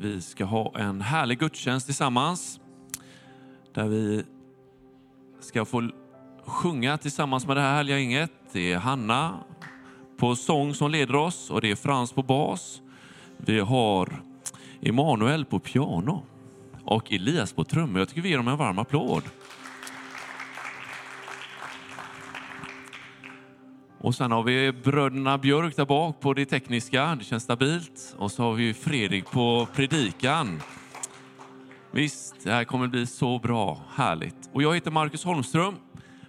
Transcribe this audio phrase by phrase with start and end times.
[0.00, 2.60] Vi ska ha en härlig gudstjänst tillsammans
[3.74, 4.24] där vi
[5.40, 5.90] ska få
[6.44, 8.30] sjunga tillsammans med det här härliga gänget.
[8.52, 9.38] Det är Hanna
[10.16, 12.82] på sång som leder oss och det är Frans på bas.
[13.36, 14.22] Vi har
[14.80, 16.22] Emanuel på piano
[16.84, 17.98] och Elias på trummor.
[17.98, 19.22] Jag tycker vi ger dem en varm applåd.
[24.06, 28.14] Och sen har vi bröderna Björk där bak på det tekniska, det känns stabilt.
[28.18, 30.62] Och så har vi Fredrik på predikan.
[31.90, 34.50] Visst, det här kommer bli så bra, härligt.
[34.52, 35.74] Och jag heter Marcus Holmström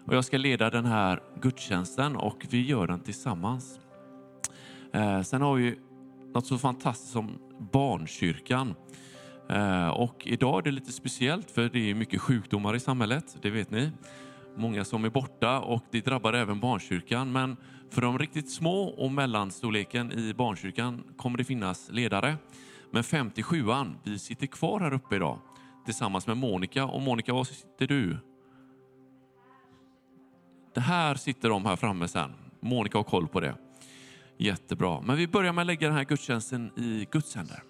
[0.05, 3.79] och jag ska leda den här gudstjänsten och vi gör den tillsammans.
[4.93, 5.75] Eh, sen har vi
[6.33, 7.39] något så fantastiskt som
[7.71, 8.75] Barnkyrkan.
[9.49, 13.49] Eh, och idag är det lite speciellt för det är mycket sjukdomar i samhället, det
[13.49, 13.91] vet ni
[14.57, 17.31] många som är borta och det drabbar även barnkyrkan.
[17.31, 17.57] Men
[17.89, 22.37] för de riktigt små och mellanstorleken i barnkyrkan kommer det finnas ledare.
[22.91, 25.39] Men 57an, vi sitter kvar här uppe idag
[25.85, 26.85] tillsammans med Monica.
[26.85, 28.17] Och Monica, var sitter du?
[30.73, 32.33] Det här sitter de här framme sen.
[32.59, 33.55] Monica har koll på det.
[34.37, 35.01] Jättebra.
[35.01, 37.63] Men vi börjar med att lägga den här gudstjänsten i Guds händer.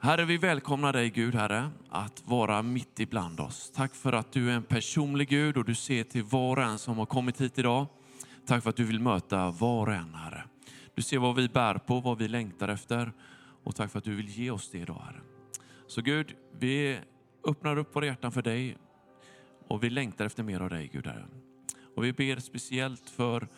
[0.00, 3.72] Herre, vi välkomnar dig Gud, Herre, att vara mitt ibland oss.
[3.74, 6.78] Tack för att du är en personlig Gud och du ser till var och en
[6.78, 7.86] som har kommit hit idag.
[8.46, 10.44] Tack för att du vill möta var och en, Herre.
[10.94, 13.12] Du ser vad vi bär på, vad vi längtar efter
[13.64, 15.20] och tack för att du vill ge oss det idag, Herre.
[15.86, 16.98] Så Gud, vi
[17.48, 18.76] öppnar upp våra hjärtan för dig
[19.68, 21.26] och vi längtar efter mer av dig, Gud, Herre.
[21.96, 23.48] Och vi ber speciellt för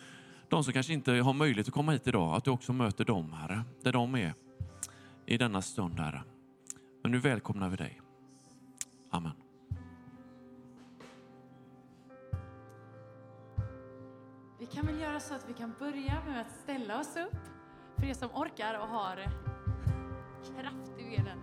[0.48, 3.32] de som kanske inte har möjlighet att komma hit idag, att du också möter dem,
[3.32, 4.34] Herre, där de är
[5.30, 6.22] i denna stund, Herre.
[7.02, 8.00] Men nu välkomnar vi dig.
[9.10, 9.32] Amen.
[14.58, 17.38] Vi kan väl göra så att vi kan börja med att ställa oss upp
[17.96, 19.16] för er som orkar och har
[20.56, 21.38] kraft i benen.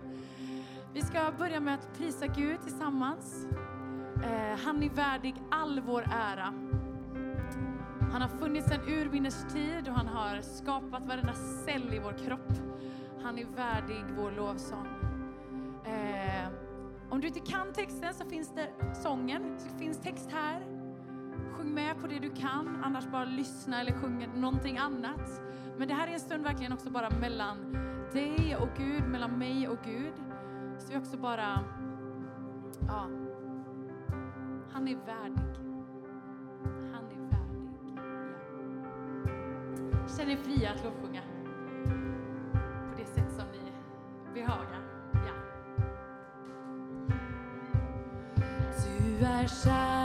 [0.94, 3.46] Vi ska börja med att prisa Gud tillsammans.
[4.24, 6.54] Eh, han är värdig all vår ära.
[8.12, 12.67] Han har funnits sedan urminnes tid och han har skapat varenda cell i vår kropp.
[13.28, 14.86] Han är värdig vår lovsång.
[15.84, 16.48] Eh,
[17.10, 20.66] om du inte kan texten så finns det sången, så finns text här.
[21.52, 25.42] Sjung med på det du kan, annars bara lyssna eller sjung någonting annat.
[25.78, 27.72] Men det här är en stund verkligen också bara mellan
[28.12, 30.14] dig och Gud, mellan mig och Gud.
[30.78, 31.64] Så vi också bara,
[32.86, 33.08] ja,
[34.72, 35.58] han är värdig.
[36.92, 37.98] Han är värdig.
[39.92, 40.08] Ja.
[40.16, 41.27] Känn er fria att lovsjunga
[44.48, 44.78] höga.
[45.12, 45.34] Ja.
[48.84, 49.97] Du är kär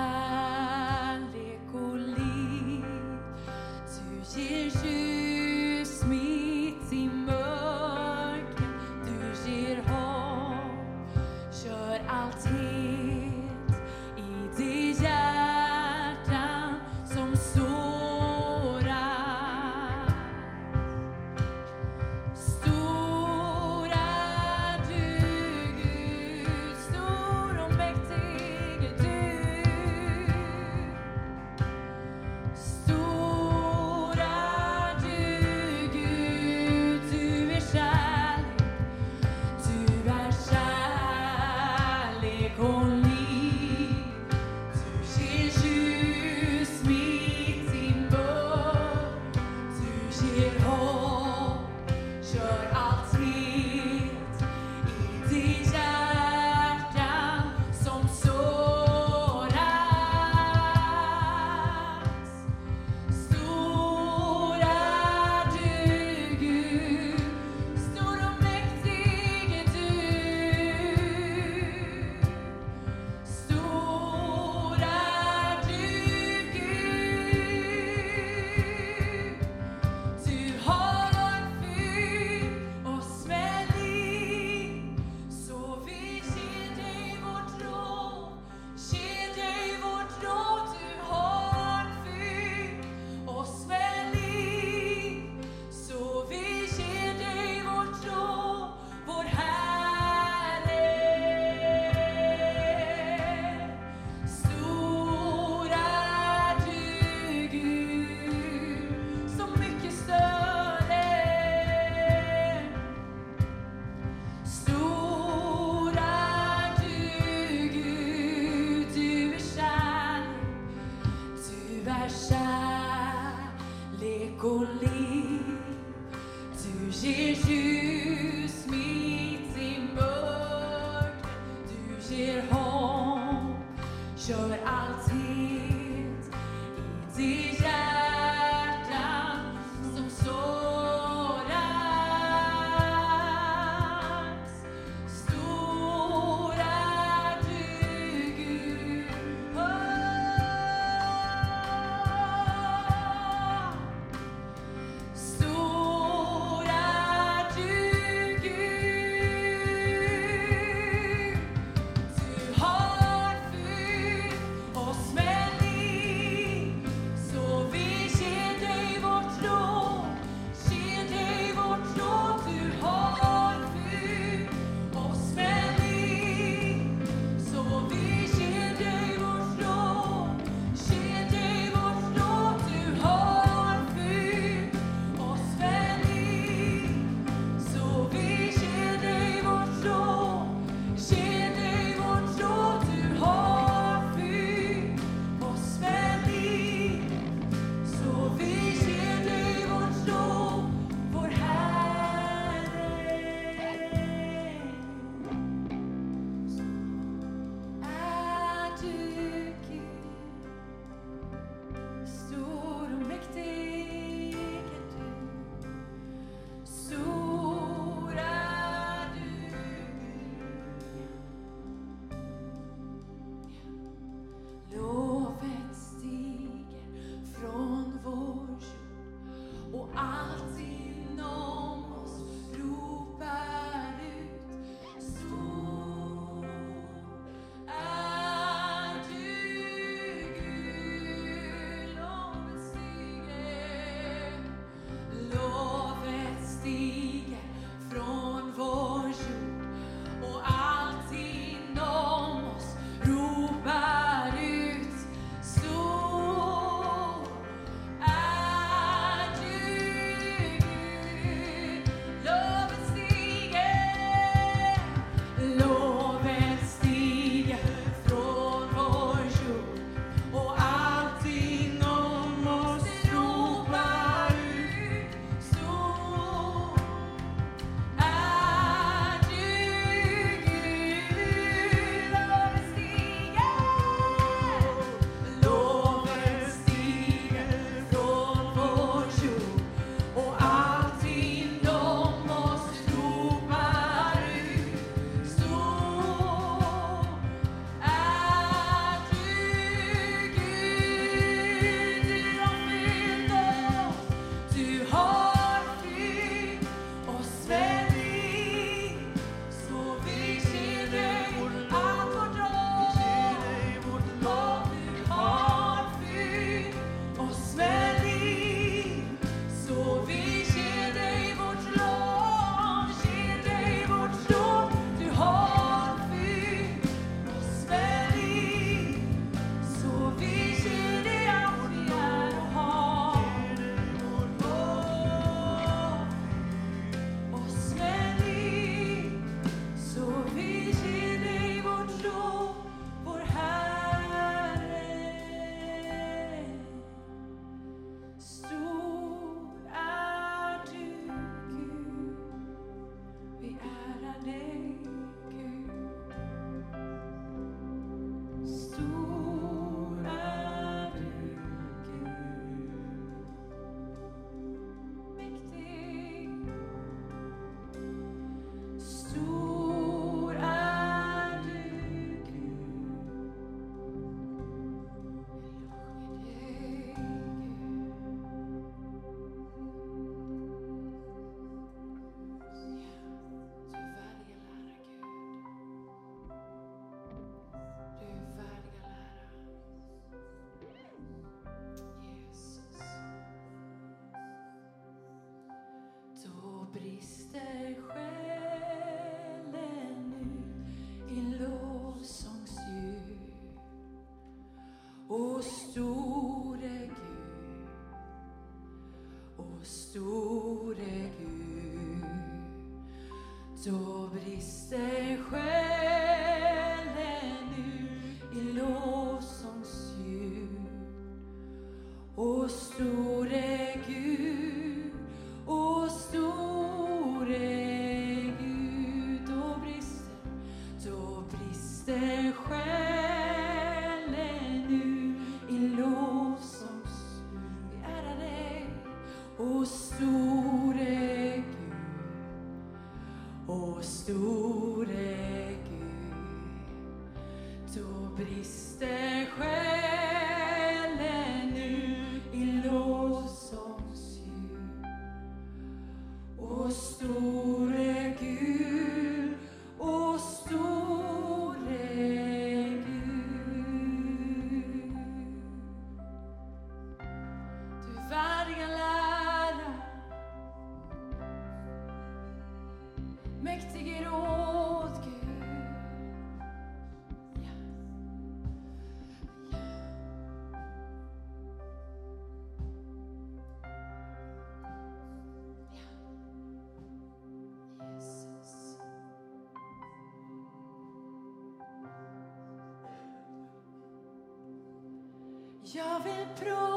[496.05, 496.72] Jag vill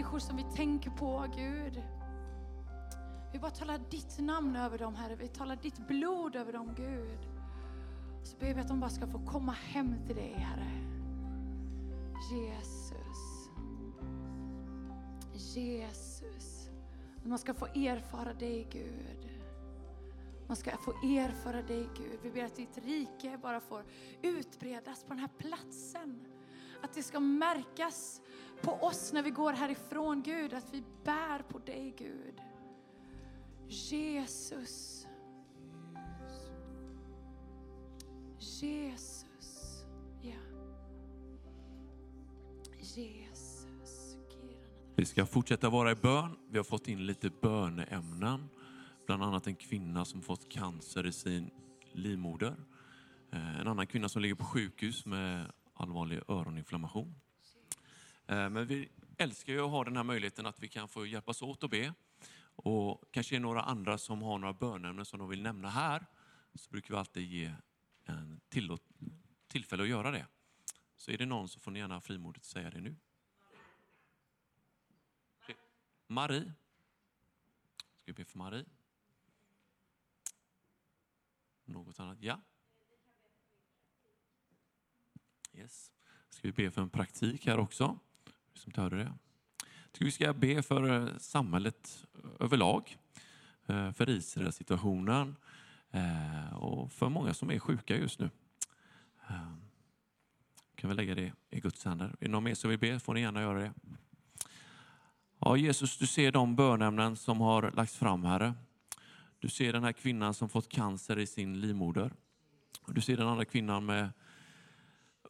[0.00, 1.82] människor som vi tänker på, Gud.
[3.32, 5.16] Vi bara talar ditt namn över dem, Herre.
[5.16, 7.18] Vi talar ditt blod över dem, Gud.
[8.22, 10.70] Så ber vi att de bara ska få komma hem till dig, Herre.
[12.32, 13.48] Jesus.
[15.56, 16.70] Jesus.
[17.24, 19.30] Man ska få erfara dig, Gud.
[20.46, 22.18] Man ska få erfara dig, Gud.
[22.22, 23.84] Vi ber att ditt rike bara får
[24.22, 26.26] utbredas på den här platsen.
[26.82, 28.20] Att det ska märkas
[28.62, 32.40] på oss när vi går härifrån, Gud, att vi bär på dig, Gud.
[33.68, 35.06] Jesus.
[38.38, 39.84] Jesus.
[40.20, 40.40] Ja.
[42.78, 44.16] Jesus.
[44.96, 46.36] Vi ska fortsätta vara i bön.
[46.50, 48.48] Vi har fått in lite böneämnen.
[49.06, 51.50] Bland annat en kvinna som fått cancer i sin
[51.92, 52.56] livmoder.
[53.32, 57.14] Eh, en annan kvinna som ligger på sjukhus med allvarlig öroninflammation.
[58.30, 61.42] Eh, men vi älskar ju att ha den här möjligheten att vi kan få hjälpas
[61.42, 61.94] åt och be.
[62.42, 66.06] Och kanske är några andra som har några bönämnen som de vill nämna här.
[66.54, 67.54] Så brukar vi alltid ge
[68.04, 68.82] en tillåt,
[69.48, 70.26] tillfälle att göra det.
[70.96, 72.96] Så är det någon så får ni gärna frimodigt säga det nu.
[76.06, 76.52] Marie.
[77.96, 78.64] Ska vi be för Marie?
[81.64, 82.18] Något annat?
[82.20, 82.40] Ja.
[85.54, 85.92] Yes.
[86.28, 87.98] Ska vi be för en praktik här också?
[88.60, 89.12] Som inte hörde det.
[89.62, 92.96] Jag tycker vi ska be för eh, samhället eh, överlag.
[93.66, 95.36] Eh, för Israel-situationen
[96.52, 98.30] och för många som är sjuka just nu.
[100.74, 102.06] Kan vi lägga det i Guds händer.
[102.06, 103.72] Är det någon mer som vill be får ni gärna göra det.
[105.38, 108.54] Ja, Jesus, du ser de bönämnen som har lagts fram, Herre.
[109.38, 112.12] Du ser den här kvinnan som fått cancer i sin livmoder.
[112.86, 114.10] Du ser den andra kvinnan med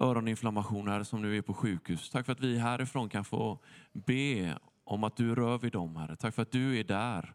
[0.00, 2.10] öroninflammationer som nu är på sjukhus.
[2.10, 3.58] Tack för att vi härifrån kan få
[3.92, 6.16] be om att du rör vid dem, Herre.
[6.16, 7.34] Tack för att du är där.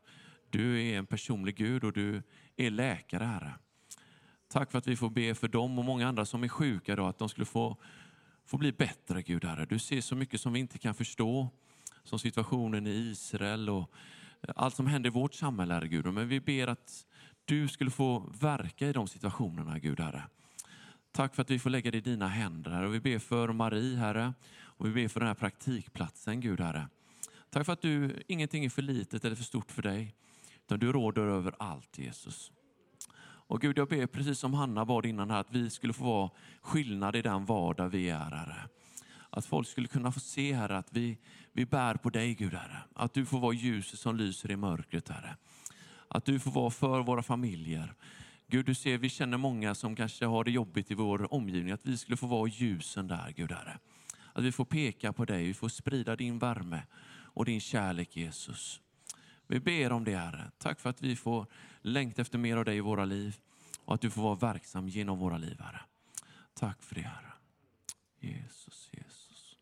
[0.50, 2.24] Du är en personlig Gud och du
[2.56, 3.54] är läkare, Herre.
[4.48, 7.06] Tack för att vi får be för dem och många andra som är sjuka, då,
[7.06, 7.78] att de skulle få,
[8.46, 9.66] få bli bättre, Gud, Herre.
[9.66, 11.50] Du ser så mycket som vi inte kan förstå,
[12.04, 13.92] som situationen i Israel och
[14.56, 16.06] allt som händer i vårt samhälle, Herre Gud.
[16.14, 17.06] Men vi ber att
[17.46, 20.24] du skulle få verka i de situationerna, Gud, Herre.
[21.16, 22.88] Tack för att vi får lägga det i dina händer, Herre.
[22.88, 24.34] Och vi ber för Marie, Herre.
[24.58, 26.88] Och vi ber för den här praktikplatsen, Gud, Herre.
[27.50, 30.16] Tack för att du, ingenting är för litet eller för stort för dig.
[30.66, 32.52] Utan du råder över allt, Jesus.
[33.48, 36.30] Och Gud, jag ber precis som Hanna bad innan här, att vi skulle få vara
[36.62, 38.68] skillnad i den vardag vi är, Herre.
[39.30, 41.18] Att folk skulle kunna få se, Herre, att vi,
[41.52, 42.78] vi bär på dig, Gud, Herre.
[42.94, 45.38] Att du får vara ljuset som lyser i mörkret, Herre.
[46.08, 47.94] Att du får vara för våra familjer.
[48.48, 51.72] Gud, du ser, vi känner många som kanske har det jobbigt i vår omgivning.
[51.72, 53.80] Att vi skulle få vara ljusen där, Gud, Herre.
[54.34, 58.82] Att vi får peka på dig, vi får sprida din värme och din kärlek, Jesus.
[59.48, 60.52] Vi ber om det, Herre.
[60.58, 61.48] Tack för att vi får
[61.82, 63.38] längta efter mer av dig i våra liv
[63.86, 65.82] och att du får vara verksam genom våra liv, Herre.
[66.54, 67.34] Tack för det, Herre.
[68.20, 69.58] Jesus, Jesus.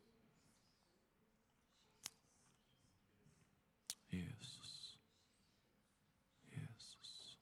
[6.50, 7.38] Jesus.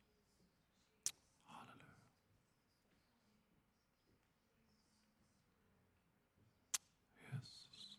[1.45, 1.95] Halleluja.
[7.19, 7.97] Jesus.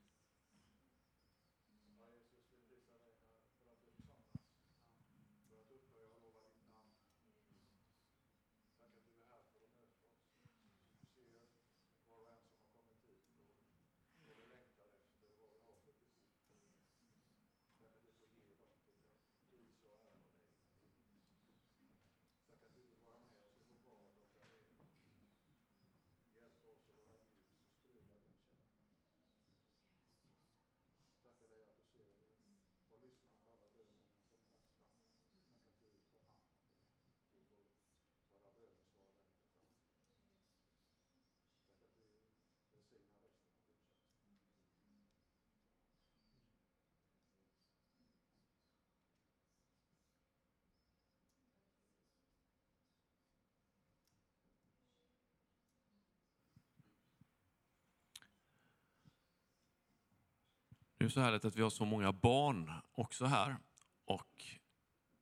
[61.02, 63.56] Det är så härligt att vi har så många barn också här
[64.04, 64.44] och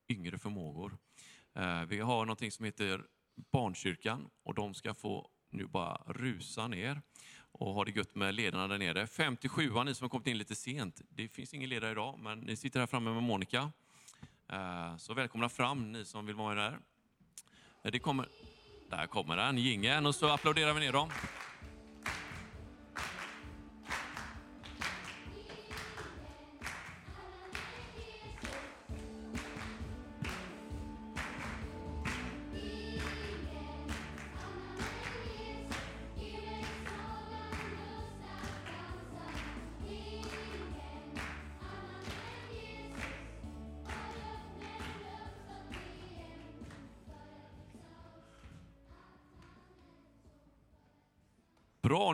[0.09, 0.99] yngre förmågor.
[1.55, 7.03] Eh, vi har någonting som heter Barnkyrkan och de ska få nu bara rusa ner
[7.53, 9.07] och ha det gött med ledarna där nere.
[9.07, 11.01] 57 ni som har kommit in lite sent.
[11.09, 13.73] Det finns ingen ledare idag, men ni sitter här framme med Monica.
[14.49, 16.79] Eh, så välkomna fram ni som vill vara där.
[17.83, 18.29] Eh, det kommer...
[18.91, 21.11] Där kommer den, gingen och så applåderar vi ner dem.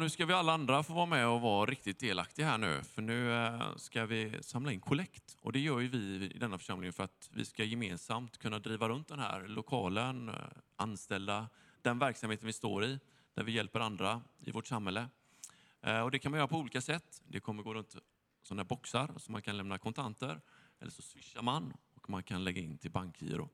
[0.06, 2.82] Nu ska vi alla andra få vara med och vara riktigt delaktiga här nu.
[2.82, 5.36] För nu eh, ska vi samla in kollekt.
[5.40, 8.88] Och det gör ju vi i denna församling för att vi ska gemensamt kunna driva
[8.88, 10.34] runt den här lokalen, eh,
[10.76, 11.48] anställa
[11.82, 12.98] den verksamheten vi står i,
[13.34, 15.08] där vi hjälper andra i vårt samhälle.
[15.82, 17.22] Eh, och det kan man göra på olika sätt.
[17.28, 17.96] Det kommer gå runt
[18.42, 20.40] sådana här boxar så man kan lämna kontanter.
[20.80, 23.48] Eller så swishar man och man kan lägga in till bankgiro.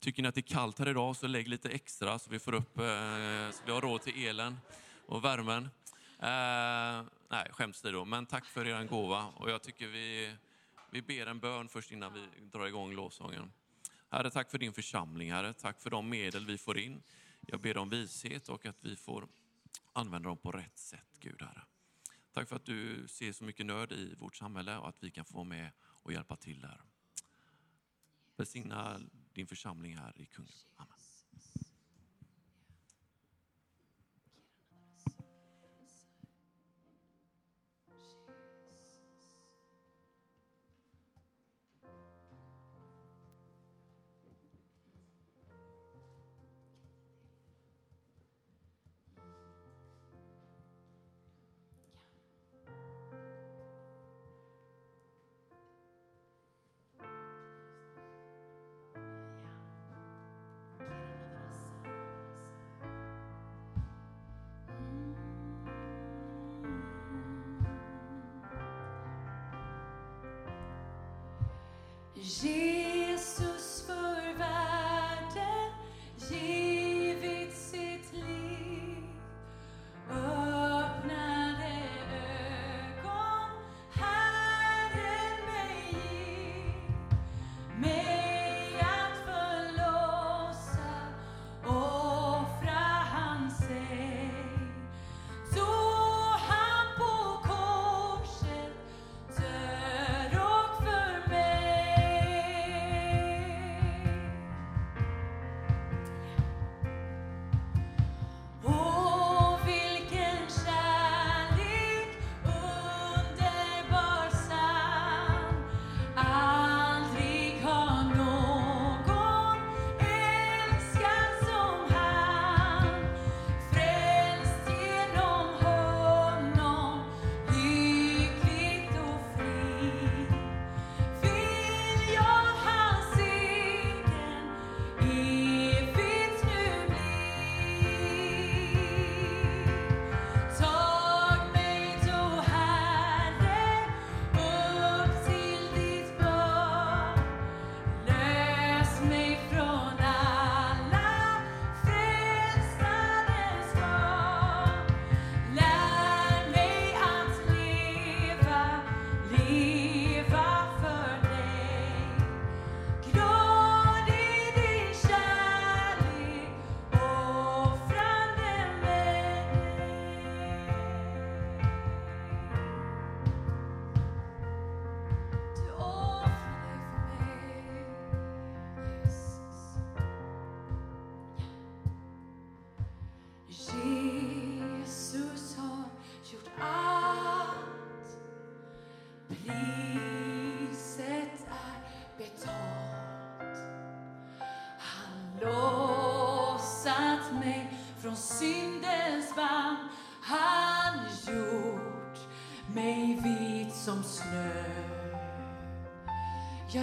[0.00, 2.54] Tycker ni att det är kallt här idag så lägg lite extra så vi får
[2.54, 2.74] upp,
[3.52, 4.56] så vi har råd till elen
[5.08, 5.64] och värmen.
[6.18, 9.26] Eh, nej, skämts då, men tack för er gåva.
[9.26, 10.36] Och jag tycker vi,
[10.90, 13.52] vi ber en bön först innan vi drar igång lovsången.
[14.10, 15.52] Herre, tack för din församling, Herre.
[15.52, 17.02] Tack för de medel vi får in.
[17.40, 19.28] Jag ber om vishet och att vi får
[19.92, 21.62] använda dem på rätt sätt, Gud, Herre.
[22.32, 25.24] Tack för att du ser så mycket nöd i vårt samhälle och att vi kan
[25.24, 26.80] få vara med och hjälpa till där.
[28.36, 29.00] Välsigna
[29.32, 30.56] din församling här i Kungälv.
[30.76, 30.97] Amen.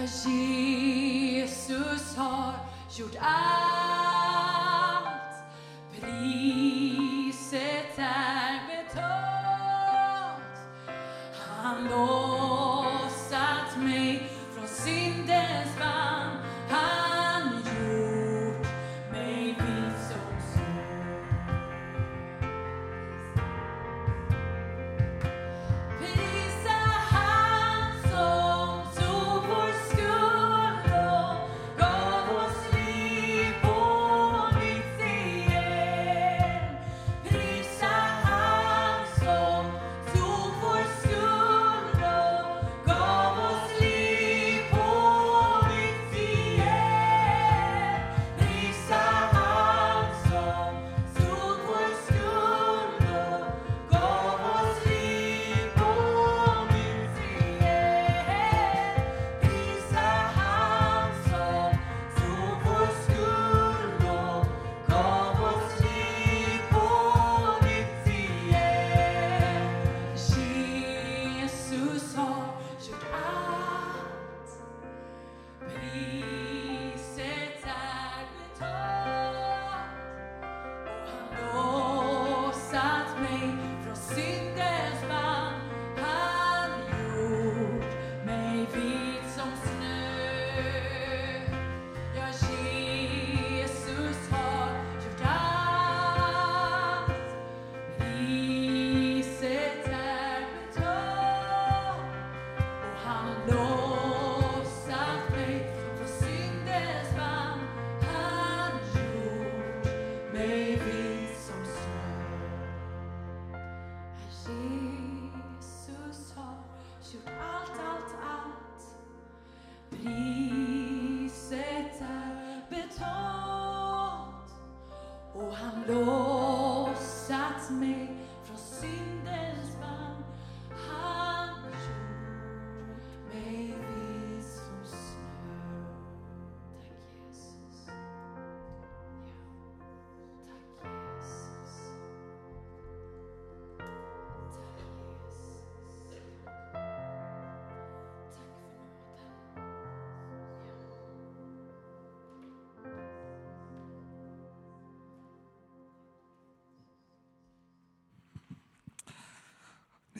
[0.06, 0.45] Ja,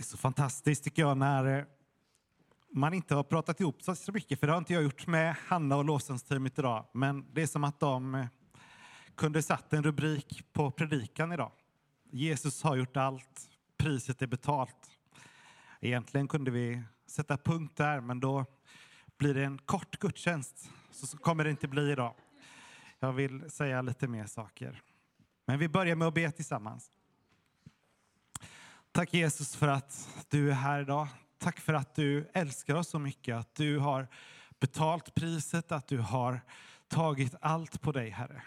[0.07, 1.65] så fantastiskt tycker jag när eh,
[2.73, 5.37] man inte har pratat ihop sig så mycket, för det har inte jag gjort med
[5.47, 6.87] Hanna och lovsångsteamet idag.
[6.93, 8.27] Men det är som att de eh,
[9.15, 11.53] kunde satt en rubrik på predikan idag.
[12.11, 14.91] Jesus har gjort allt, priset är betalt.
[15.81, 18.45] Egentligen kunde vi sätta punkt där, men då
[19.19, 20.71] blir det en kort gudstjänst.
[20.91, 22.15] Så kommer det inte bli idag.
[22.99, 24.83] Jag vill säga lite mer saker.
[25.47, 26.91] Men vi börjar med att be tillsammans.
[28.97, 31.09] Tack Jesus för att du är här idag.
[31.39, 34.09] Tack för att du älskar oss så mycket, att du har
[34.61, 36.41] betalt priset, att du har
[36.89, 38.43] tagit allt på dig, Herre.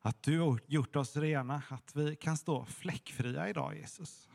[0.00, 4.28] Att du har gjort oss rena, att vi kan stå fläckfria idag, Jesus.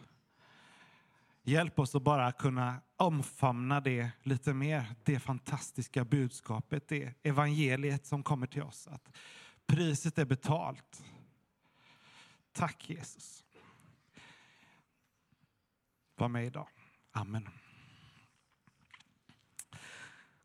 [1.43, 8.23] Hjälp oss att bara kunna omfamna det lite mer, det fantastiska budskapet, det evangeliet som
[8.23, 8.87] kommer till oss.
[8.87, 9.17] Att
[9.65, 11.03] priset är betalt.
[12.53, 13.43] Tack Jesus.
[16.19, 16.67] Var med idag.
[17.11, 17.49] Amen.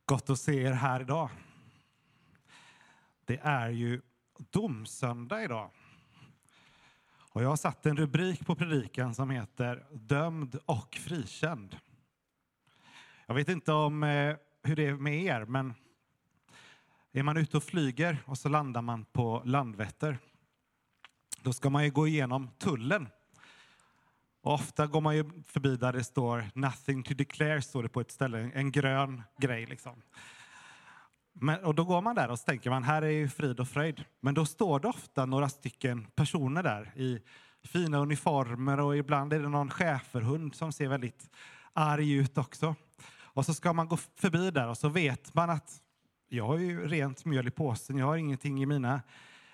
[0.06, 1.30] Gott att se er här idag.
[3.24, 4.02] Det är ju
[4.36, 5.70] domsöndag idag.
[7.30, 11.78] Och jag har satt en rubrik på predikan som heter Dömd och frikänd.
[13.26, 15.74] Jag vet inte om eh, hur det är med er, men
[17.12, 20.18] är man ute och flyger och så landar man på Landvetter,
[21.42, 23.08] då ska man ju gå igenom tullen.
[24.44, 28.00] Och ofta går man ju förbi där det står “Nothing to declare” står det på
[28.00, 29.66] ett ställe, en grön grej.
[29.66, 30.02] Liksom.
[31.32, 33.68] Men, och då går man där och så tänker man här är ju frid och
[33.68, 34.04] fröjd.
[34.20, 37.20] Men då står det ofta några stycken personer där i
[37.62, 41.30] fina uniformer och ibland är det någon schäferhund som ser väldigt
[41.72, 42.74] arg ut också.
[43.22, 45.82] Och så ska man gå förbi där och så vet man att
[46.28, 49.02] jag har ju rent mjöl i påsen, jag har ingenting i mina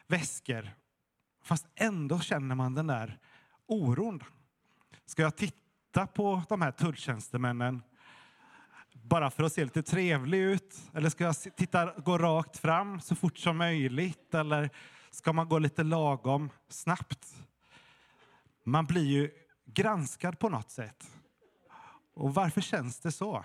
[0.07, 0.70] väskor.
[1.42, 3.18] Fast ändå känner man den där
[3.66, 4.22] oron.
[5.10, 7.82] Ska jag titta på de här tulltjänstemännen
[8.92, 10.76] bara för att se lite trevlig ut?
[10.94, 14.34] Eller ska jag titta, gå rakt fram så fort som möjligt?
[14.34, 14.70] Eller
[15.10, 17.34] ska man gå lite lagom snabbt?
[18.64, 19.30] Man blir ju
[19.64, 21.10] granskad på något sätt.
[22.14, 23.44] Och varför känns det så?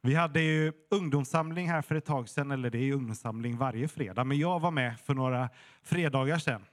[0.00, 3.88] Vi hade ju ungdomssamling här för ett tag sedan, eller det är ju ungdomssamling varje
[3.88, 5.50] fredag, men jag var med för några
[5.82, 6.64] fredagar sedan.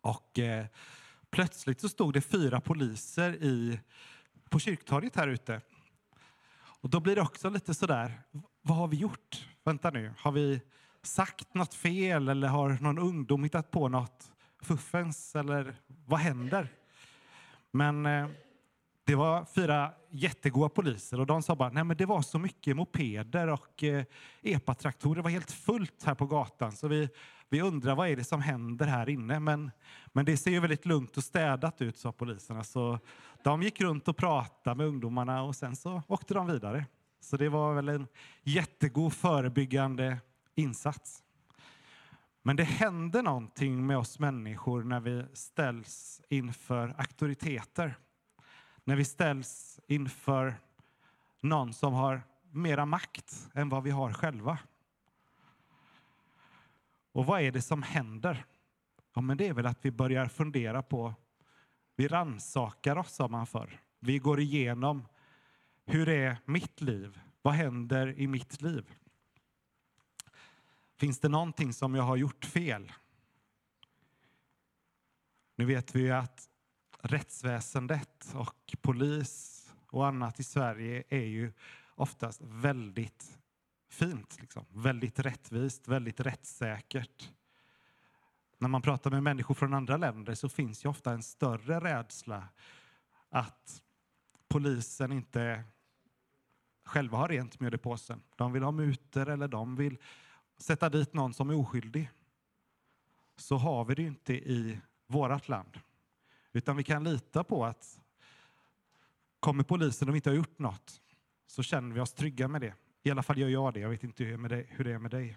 [0.00, 0.66] Och eh,
[1.36, 3.80] plötsligt så stod det fyra poliser i,
[4.48, 5.60] på kyrktorget här ute.
[6.56, 8.22] Och då blir det också lite sådär,
[8.62, 9.48] vad har vi gjort?
[9.64, 10.60] Vänta nu, har vi
[11.02, 14.30] sagt något fel eller har någon ungdom hittat på något
[14.62, 16.68] fuffens eller vad händer?
[17.70, 18.28] Men eh,
[19.06, 22.76] det var fyra jättegoda poliser och de sa bara, nej men det var så mycket
[22.76, 24.04] mopeder och eh,
[24.42, 27.08] epatraktorer, det var helt fullt här på gatan så vi,
[27.48, 29.40] vi undrar vad är det som händer här inne.
[29.40, 29.70] Men,
[30.06, 32.64] men det ser ju väldigt lugnt och städat ut, sa poliserna.
[32.64, 32.98] Så
[33.42, 36.86] de gick runt och pratade med ungdomarna och sen så åkte de vidare.
[37.20, 38.06] Så det var väl en
[38.42, 40.18] jättegod förebyggande
[40.54, 41.22] insats.
[42.42, 47.94] Men det händer någonting med oss människor när vi ställs inför auktoriteter.
[48.88, 50.54] När vi ställs inför
[51.40, 54.58] någon som har mera makt än vad vi har själva.
[57.12, 58.44] Och vad är det som händer?
[59.14, 61.14] Ja, men det är väl att vi börjar fundera på,
[61.96, 63.80] vi rannsakar oss sa man förr.
[63.98, 65.08] Vi går igenom,
[65.84, 67.20] hur är mitt liv?
[67.42, 68.94] Vad händer i mitt liv?
[70.96, 72.92] Finns det någonting som jag har gjort fel?
[75.56, 76.48] Nu vet vi ju att
[76.98, 81.52] rättsväsendet och polis och annat i Sverige är ju
[81.94, 83.38] oftast väldigt
[83.90, 84.64] fint, liksom.
[84.70, 87.32] väldigt rättvist, väldigt rättssäkert.
[88.58, 92.48] När man pratar med människor från andra länder så finns ju ofta en större rädsla
[93.28, 93.82] att
[94.48, 95.64] polisen inte
[96.84, 98.22] själva har rent mjöl i påsen.
[98.36, 99.98] De vill ha mutor eller de vill
[100.58, 102.10] sätta dit någon som är oskyldig.
[103.36, 105.80] Så har vi det inte i vårt land.
[106.56, 108.00] Utan vi kan lita på att
[109.40, 111.00] kommer polisen och vi inte har gjort något
[111.46, 112.74] så känner vi oss trygga med det.
[113.02, 113.80] I alla fall gör jag det.
[113.80, 115.36] Jag vet inte hur det är med dig.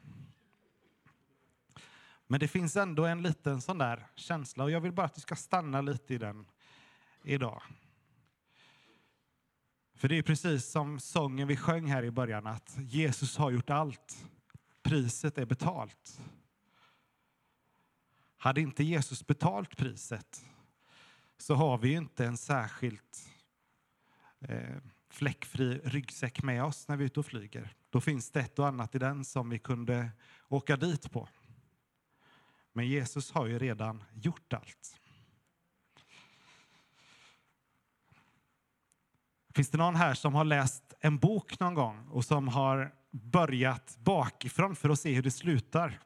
[2.27, 5.21] Men det finns ändå en liten sån där känsla och jag vill bara att du
[5.21, 6.45] ska stanna lite i den
[7.23, 7.61] idag.
[9.93, 13.69] För det är precis som sången vi sjöng här i början att Jesus har gjort
[13.69, 14.25] allt.
[14.81, 16.21] Priset är betalt.
[18.37, 20.45] Hade inte Jesus betalt priset
[21.41, 23.29] så har vi ju inte en särskilt
[24.39, 24.77] eh,
[25.09, 27.75] fläckfri ryggsäck med oss när vi är ute och flyger.
[27.89, 30.11] Då finns det ett och annat i den som vi kunde
[30.47, 31.29] åka dit på.
[32.73, 34.99] Men Jesus har ju redan gjort allt.
[39.55, 43.97] Finns det någon här som har läst en bok någon gång och som har börjat
[43.97, 45.99] bakifrån för att se hur det slutar?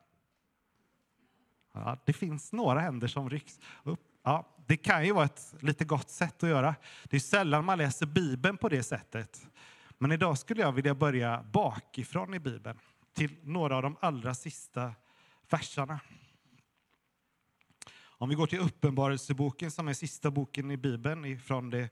[1.74, 4.00] Ja, det finns några händer som rycks upp.
[4.24, 6.76] Ja, det kan ju vara ett lite gott sätt att göra.
[7.04, 9.48] Det är sällan man läser Bibeln på det sättet.
[9.98, 12.80] Men idag skulle jag vilja börja bakifrån i Bibeln
[13.14, 14.94] till några av de allra sista
[15.50, 16.00] verserna.
[17.96, 21.90] Om vi går till Uppenbarelseboken som är sista boken i Bibeln från det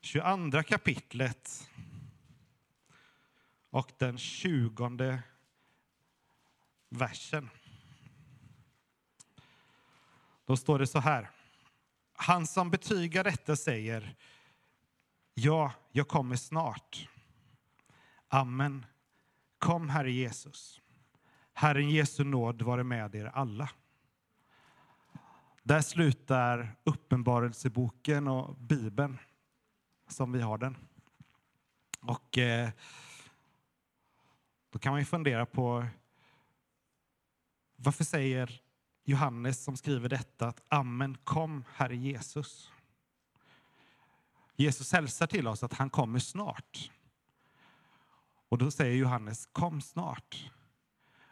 [0.00, 1.70] 22 kapitlet
[3.70, 5.18] och den 20
[6.88, 7.50] versen.
[10.46, 11.30] Då står det så här.
[12.14, 14.16] Han som betygar detta säger
[15.34, 17.08] Ja, jag kommer snart.
[18.28, 18.86] Amen.
[19.58, 20.80] Kom, Herre Jesus.
[21.52, 23.70] Herren Jesu nåd vare med er alla.
[25.62, 29.18] Där slutar Uppenbarelseboken och Bibeln
[30.08, 30.76] som vi har den.
[32.00, 32.70] Och eh,
[34.70, 35.86] då kan man ju fundera på
[37.76, 38.62] varför säger
[39.04, 42.72] Johannes som skriver detta att Amen, kom Herre Jesus.
[44.56, 46.90] Jesus hälsar till oss att han kommer snart.
[48.48, 50.50] Och då säger Johannes, kom snart.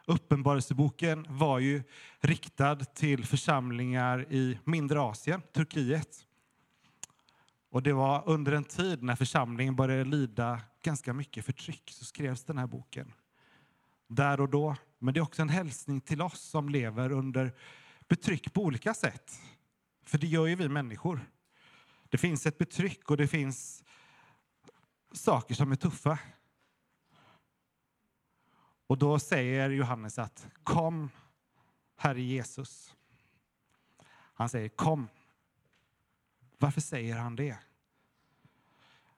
[0.05, 1.83] Uppenbarelseboken var ju
[2.19, 6.25] riktad till församlingar i mindre Asien, Turkiet.
[7.69, 12.43] Och det var under en tid när församlingen började lida ganska mycket förtryck så skrevs
[12.43, 13.13] den här boken.
[14.15, 14.75] Där och då.
[14.99, 17.55] Men det är också en hälsning till oss som lever under
[18.07, 19.41] betryck på olika sätt.
[20.05, 21.29] För det gör ju vi människor.
[22.09, 23.83] Det finns ett betryck och det finns
[25.11, 26.19] saker som är tuffa.
[28.87, 31.09] Och då säger Johannes att kom,
[31.95, 32.95] Herre Jesus.
[34.33, 35.07] Han säger kom.
[36.57, 37.57] Varför säger han det?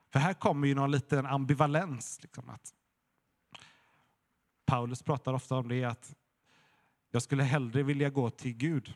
[0.10, 2.20] För här kommer ju någon liten ambivalens.
[2.22, 2.74] Liksom, att
[4.76, 6.16] Paulus pratar ofta om det att
[7.12, 8.94] jag skulle hellre vilja gå till Gud,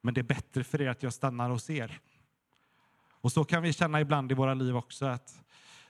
[0.00, 2.00] men det är bättre för er att jag stannar hos er.
[3.08, 5.44] Och så kan vi känna ibland i våra liv också att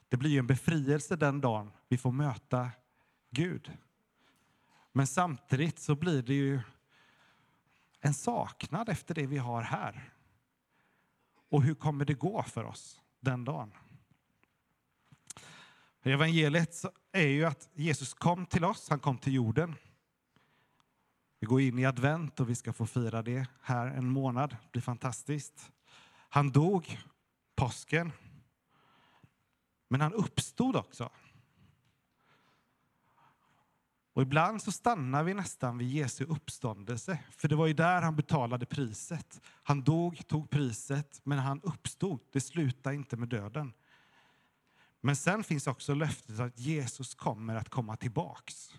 [0.09, 2.71] det blir en befrielse den dagen vi får möta
[3.31, 3.73] Gud.
[4.93, 6.61] Men samtidigt så blir det ju
[8.01, 10.13] en saknad efter det vi har här.
[11.49, 13.73] Och hur kommer det gå för oss den dagen?
[16.03, 16.85] Evangeliet
[17.15, 19.75] är ju att Jesus kom till oss, han kom till jorden.
[21.41, 24.51] Vi går in i advent och vi ska få fira det här en månad.
[24.51, 25.73] Det blir fantastiskt.
[26.29, 27.01] Han dog,
[27.57, 28.13] påsken.
[29.89, 31.11] Men han uppstod också.
[34.13, 38.17] Och ibland så stannar vi nästan vid Jesu uppståndelse, för det var ju där han
[38.17, 39.41] betalade priset.
[39.63, 42.21] Han dog, tog priset, men han uppstod.
[42.33, 43.73] Det slutade inte med döden.
[45.05, 48.75] Men sen finns också löftet att Jesus kommer att komma tillbaks.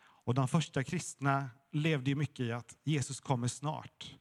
[0.00, 4.16] Och de första kristna levde ju mycket i att Jesus kommer snart.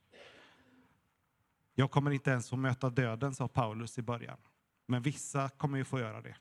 [1.76, 4.38] Jag kommer inte ens få möta döden, sa Paulus i början.
[4.86, 6.36] Men vissa kommer ju få göra det.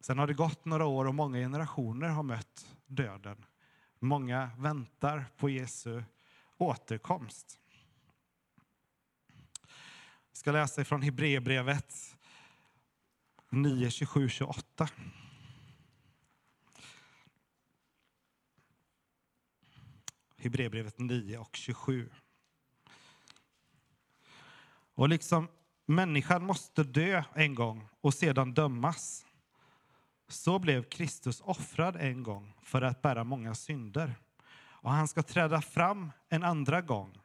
[0.00, 3.44] Sen har det gått några år och många generationer har mött döden.
[3.98, 6.02] Många väntar på Jesu
[6.56, 7.58] återkomst.
[10.30, 12.16] Jag ska läsa från Hebreerbrevet
[13.54, 14.88] 9, 27, 28.
[20.36, 22.10] Hebreerbrevet 9 och 27.
[24.94, 25.48] Och liksom
[25.86, 29.26] människan måste dö en gång och sedan dömas
[30.28, 34.14] så blev Kristus offrad en gång för att bära många synder.
[34.54, 37.20] Och han ska träda fram en andra gång,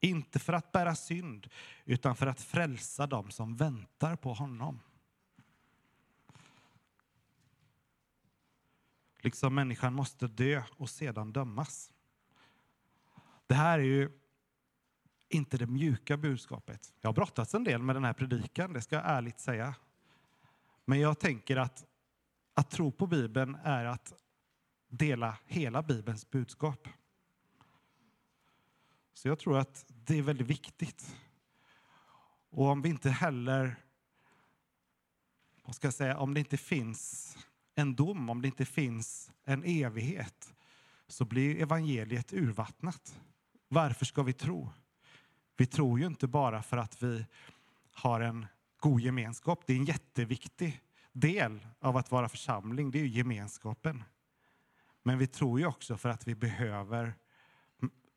[0.00, 1.48] inte för att bära synd,
[1.84, 4.80] utan för att frälsa dem som väntar på honom.
[9.22, 11.92] Liksom människan måste dö och sedan dömas.
[13.46, 14.10] Det här är ju
[15.28, 16.94] inte det mjuka budskapet.
[17.00, 19.74] Jag har brottats en del med den här predikan, det ska jag ärligt säga.
[20.84, 21.86] Men jag tänker att
[22.54, 24.12] att tro på Bibeln är att
[24.88, 26.88] dela hela Bibelns budskap.
[29.12, 31.16] Så jag tror att det är väldigt viktigt.
[32.50, 33.76] Och om vi inte heller,
[35.62, 37.38] vad ska jag säga, om det inte finns
[37.74, 40.54] en dom, om det inte finns en evighet,
[41.06, 43.20] så blir evangeliet urvattnat.
[43.68, 44.70] Varför ska vi tro?
[45.56, 47.26] Vi tror ju inte bara för att vi
[47.92, 48.46] har en
[48.78, 49.62] god gemenskap.
[49.66, 50.80] Det är en jätteviktig
[51.12, 54.04] del av att vara församling, det är gemenskapen.
[55.02, 57.14] Men vi tror ju också för att vi behöver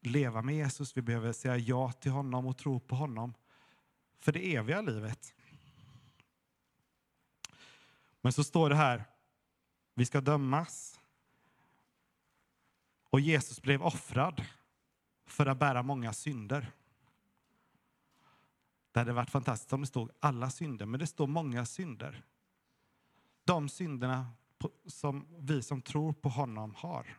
[0.02, 3.34] leva med Jesus, vi behöver säga ja till honom och tro på honom
[4.20, 5.36] för det eviga livet.
[8.22, 9.04] Men så står det här,
[9.96, 11.00] vi ska dömas.
[13.10, 14.46] Och Jesus blev offrad
[15.26, 16.72] för att bära många synder.
[18.92, 22.24] Det hade varit fantastiskt om det stod alla synder, men det står många synder.
[23.44, 24.32] De synderna
[24.88, 27.18] som vi som tror på honom har.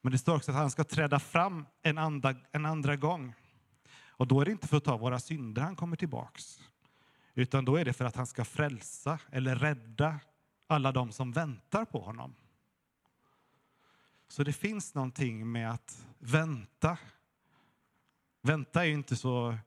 [0.00, 3.34] Men det står också att han ska träda fram en andra, en andra gång.
[4.06, 6.60] Och då är det inte för att ta våra synder han kommer tillbaks.
[7.38, 10.20] Utan då är det för att han ska frälsa eller rädda
[10.66, 12.34] alla de som väntar på honom.
[14.28, 16.98] Så det finns någonting med att vänta.
[18.42, 19.58] Vänta är ju inte så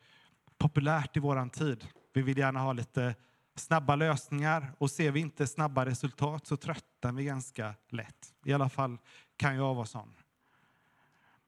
[0.57, 1.87] populärt i våran tid.
[2.13, 3.15] Vi vill gärna ha lite
[3.55, 8.33] snabba lösningar och ser vi inte snabba resultat så tröttnar vi ganska lätt.
[8.45, 8.97] I alla fall
[9.37, 10.13] kan jag vara sån.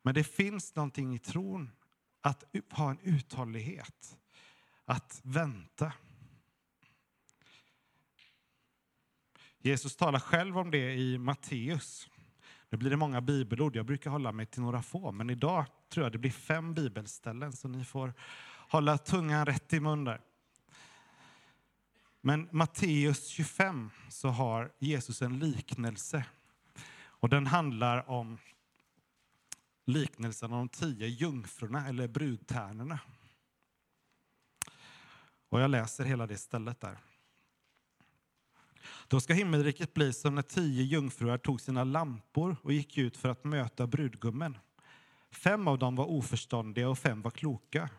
[0.02, 1.72] Men det finns någonting i tron
[2.22, 4.18] att ha en uthållighet,
[4.86, 5.94] att vänta.
[9.66, 12.10] Jesus talar själv om det i Matteus.
[12.70, 16.06] Nu blir det många bibelord, jag brukar hålla mig till några få, men idag tror
[16.06, 18.14] jag det blir fem bibelställen, så ni får
[18.70, 20.22] hålla tungan rätt i mun där.
[22.22, 26.26] Men Matteus 25 så har Jesus en liknelse.
[27.02, 28.38] Och den handlar om
[29.86, 33.00] liknelsen om de tio jungfrurna eller brudtärnorna.
[35.50, 36.98] Och jag läser hela det stället där.
[39.08, 43.30] Då ska himmelriket bli som när tio jungfrur tog sina lampor och gick ut för
[43.30, 44.58] att möta brudgummen.
[45.32, 47.90] Fem av dem var oförståndiga och fem var kloka.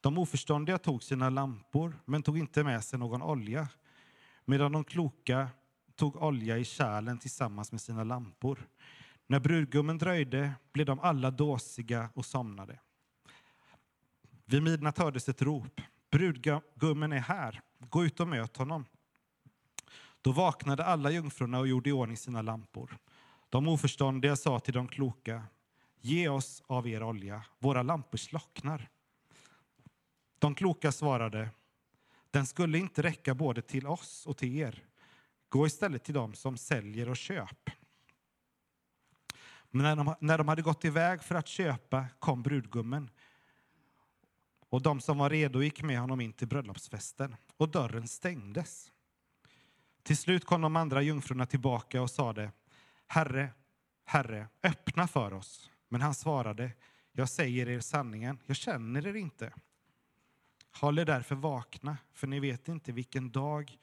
[0.00, 3.68] De oförståndiga tog sina lampor, men tog inte med sig någon olja,
[4.44, 5.48] medan de kloka
[5.96, 8.68] tog olja i kärlen tillsammans med sina lampor.
[9.26, 12.78] När brudgummen dröjde blev de alla dåsiga och somnade.
[14.44, 15.80] Vid midnatt hördes ett rop.
[16.10, 18.84] Brudgummen är här, gå ut och möt honom.
[20.22, 22.98] Då vaknade alla jungfrurna och gjorde i ordning sina lampor.
[23.48, 25.42] De oförståndiga sa till de kloka,
[26.00, 28.88] ge oss av er olja, våra lampor slocknar.
[30.38, 31.50] De kloka svarade,
[32.30, 34.84] den skulle inte räcka både till oss och till er.
[35.48, 37.70] Gå istället till dem som säljer och köp.
[39.70, 43.10] Men när de, när de hade gått iväg för att köpa kom brudgummen.
[44.68, 48.92] Och de som var redo gick med honom in till bröllopsfesten, och dörren stängdes.
[50.02, 52.52] Till slut kom de andra jungfrurna tillbaka och sade,
[53.06, 53.50] Herre,
[54.04, 55.70] Herre, öppna för oss.
[55.88, 56.72] Men han svarade,
[57.12, 59.52] jag säger er sanningen, jag känner er inte.
[60.72, 63.78] Håll er därför vakna, för ni vet inte vilken dag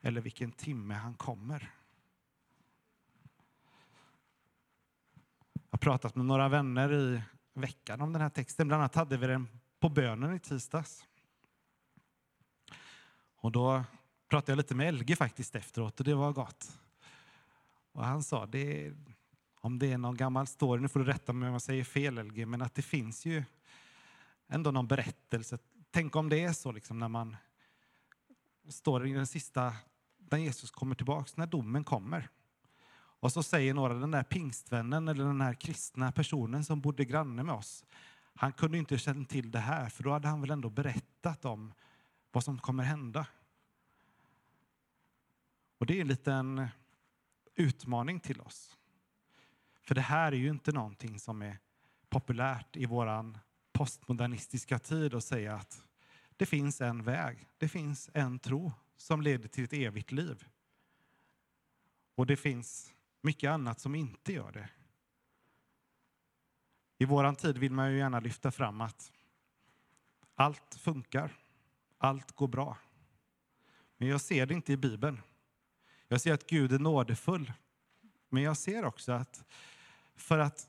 [0.00, 1.70] eller vilken timme han kommer.
[5.52, 7.22] Jag har pratat med några vänner i
[7.54, 8.68] veckan om den här texten.
[8.68, 9.48] Bland annat hade vi den
[9.80, 11.06] på bönen i tisdags.
[13.36, 13.84] Och då
[14.32, 16.78] pratade jag lite med Elge faktiskt efteråt och det var gott.
[17.92, 18.92] Och han sa, det
[19.60, 22.18] om det är någon gammal story, nu får du rätta mig om jag säger fel
[22.18, 23.44] Elge, men att det finns ju
[24.48, 25.58] ändå någon berättelse.
[25.90, 27.36] Tänk om det är så liksom när man
[28.68, 29.72] står i den sista,
[30.18, 32.28] när Jesus kommer tillbaks, när domen kommer.
[32.94, 37.42] Och så säger några, den där pingstvännen eller den här kristna personen som bodde granne
[37.42, 37.84] med oss,
[38.34, 41.72] han kunde inte känna till det här, för då hade han väl ändå berättat om
[42.30, 43.26] vad som kommer hända.
[45.82, 46.68] Och det är en liten
[47.54, 48.76] utmaning till oss.
[49.80, 51.58] För det här är ju inte någonting som är
[52.08, 53.38] populärt i våran
[53.72, 55.84] postmodernistiska tid att säga att
[56.36, 60.48] det finns en väg, det finns en tro som leder till ett evigt liv.
[62.14, 64.68] Och det finns mycket annat som inte gör det.
[66.98, 69.12] I våran tid vill man ju gärna lyfta fram att
[70.34, 71.32] allt funkar,
[71.98, 72.78] allt går bra.
[73.96, 75.20] Men jag ser det inte i Bibeln.
[76.12, 77.52] Jag ser att Gud är nådefull.
[78.28, 79.44] Men jag ser också att
[80.16, 80.68] för att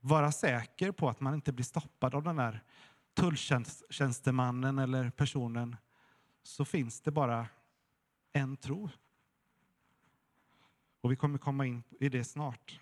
[0.00, 2.62] vara säker på att man inte blir stoppad av den där
[3.14, 5.76] tulltjänstemannen eller personen
[6.42, 7.48] så finns det bara
[8.32, 8.90] en tro.
[11.00, 12.80] Och vi kommer komma in i det snart.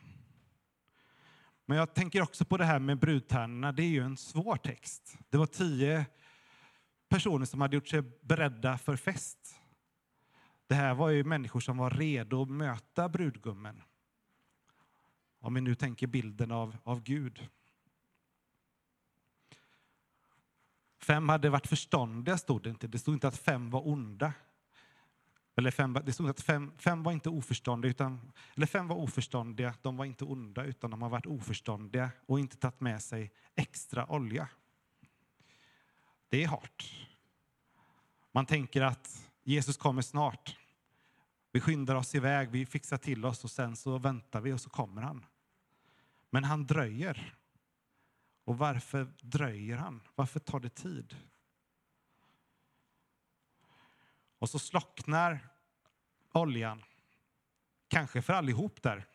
[1.66, 3.72] Men jag tänker också på det här med brudtärnorna.
[3.72, 5.18] Det är ju en svår text.
[5.30, 6.06] Det var tio
[7.08, 9.60] personer som hade gjort sig beredda för fest.
[10.66, 13.82] Det här var ju människor som var redo att möta brudgummen.
[15.40, 17.48] Om vi nu tänker bilden av, av Gud.
[20.98, 22.86] Fem hade varit förståndiga, stod det inte.
[22.86, 24.32] Det stod inte att fem var onda.
[25.56, 29.74] Eller fem, det stod att fem, fem var inte oförståndiga, utan, eller fem var oförståndiga,
[29.82, 34.06] de var inte onda, utan de har varit oförståndiga och inte tagit med sig extra
[34.06, 34.48] olja.
[36.28, 37.06] Det är hårt.
[38.32, 40.56] Man tänker att Jesus kommer snart.
[41.52, 44.70] Vi skyndar oss iväg, vi fixar till oss och sen så väntar vi och så
[44.70, 45.26] kommer han.
[46.30, 47.34] Men han dröjer.
[48.44, 50.00] Och varför dröjer han?
[50.14, 51.16] Varför tar det tid?
[54.38, 55.48] Och så slocknar
[56.32, 56.82] oljan.
[57.88, 59.06] Kanske för allihop där.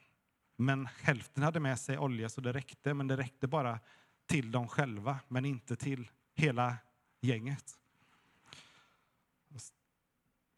[0.56, 3.80] Men hälften hade med sig olja så det räckte, men det räckte bara
[4.26, 6.78] till dem själva, men inte till hela
[7.22, 7.80] gänget.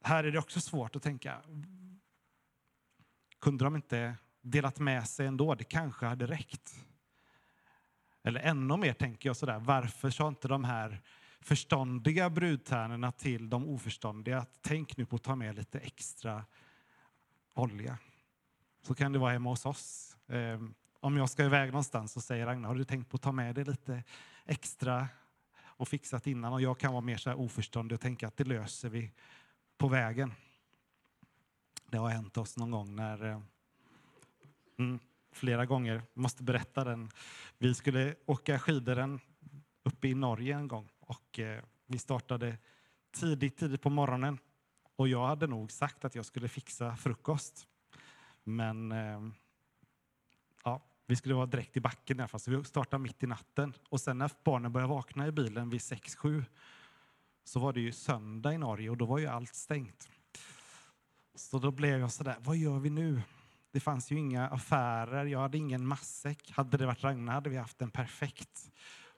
[0.03, 1.41] Här är det också svårt att tänka,
[3.39, 5.55] kunde de inte delat med sig ändå?
[5.55, 6.85] Det kanske hade räckt.
[8.23, 11.01] Eller ännu mer tänker jag sådär, varför sa inte de här
[11.41, 16.45] förståndiga brudtärnorna till de oförståndiga att tänk nu på att ta med lite extra
[17.53, 17.97] olja.
[18.81, 20.17] Så kan det vara hemma hos oss.
[20.27, 23.31] Ehm, om jag ska iväg någonstans så säger Ragnar, har du tänkt på att ta
[23.31, 24.03] med dig lite
[24.45, 25.07] extra
[25.63, 26.53] och fixat innan?
[26.53, 29.11] Och jag kan vara mer så här oförståndig och tänka att det löser vi
[29.81, 30.33] på vägen.
[31.89, 33.41] Det har hänt oss någon gång när eh,
[34.79, 34.99] mm,
[35.31, 37.09] flera gånger, måste berätta den.
[37.57, 39.19] Vi skulle åka skidor
[39.83, 42.57] uppe i Norge en gång och eh, vi startade
[43.11, 44.37] tidigt, tidigt på morgonen
[44.95, 47.67] och jag hade nog sagt att jag skulle fixa frukost.
[48.43, 49.21] Men eh,
[50.63, 53.27] ja, vi skulle vara direkt i backen i alla fall, så vi startade mitt i
[53.27, 53.73] natten.
[53.89, 56.43] Och sen när barnen började vakna i bilen vid 6-7
[57.51, 60.09] så var det ju söndag i Norge och då var ju allt stängt.
[61.35, 63.21] Så då blev jag sådär, vad gör vi nu?
[63.71, 66.51] Det fanns ju inga affärer, jag hade ingen matsäck.
[66.51, 68.71] Hade det varit Ragnar hade vi haft en perfekt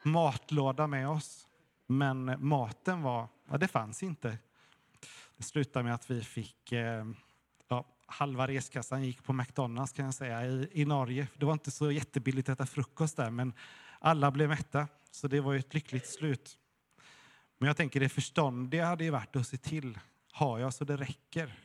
[0.03, 1.47] matlåda med oss.
[1.87, 4.37] Men maten var, ja, det fanns inte.
[5.37, 7.05] Det slutade med att vi fick, eh,
[7.67, 11.27] ja, halva reskassan gick på McDonalds kan jag säga i, i Norge.
[11.37, 13.53] Det var inte så jättebilligt att äta frukost där, men
[13.99, 14.87] alla blev mätta.
[15.11, 16.59] Så det var ju ett lyckligt slut.
[17.63, 19.99] Men jag tänker det förståndiga hade ju varit att se till,
[20.31, 21.59] har jag så det räcker?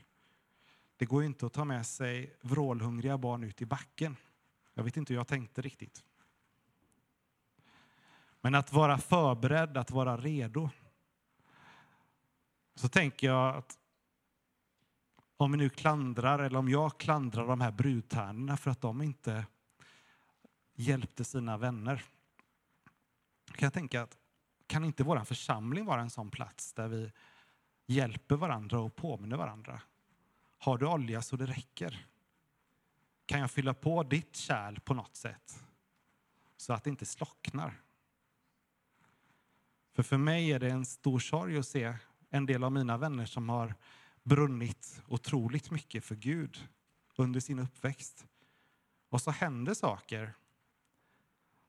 [0.96, 4.16] Det går ju inte att ta med sig vrålhungriga barn ut i backen.
[4.74, 6.05] Jag vet inte hur jag tänkte riktigt.
[8.40, 10.70] Men att vara förberedd, att vara redo.
[12.74, 13.78] Så tänker jag att
[15.36, 19.46] om vi nu klandrar, eller om jag klandrar de här brudtärnorna för att de inte
[20.74, 22.05] hjälpte sina vänner.
[23.53, 24.18] Kan jag tänka att
[24.68, 27.12] kan inte vår församling vara en sån plats där vi
[27.86, 29.80] hjälper varandra och påminner varandra?
[30.58, 32.06] Har du olja så det räcker?
[33.26, 35.64] Kan jag fylla på ditt kärl på något sätt
[36.56, 37.80] så att det inte slocknar?
[39.92, 41.96] För för mig är det en stor sorg att se
[42.30, 43.74] en del av mina vänner som har
[44.22, 46.68] brunnit otroligt mycket för Gud
[47.16, 48.26] under sin uppväxt.
[49.08, 50.34] Och så händer saker.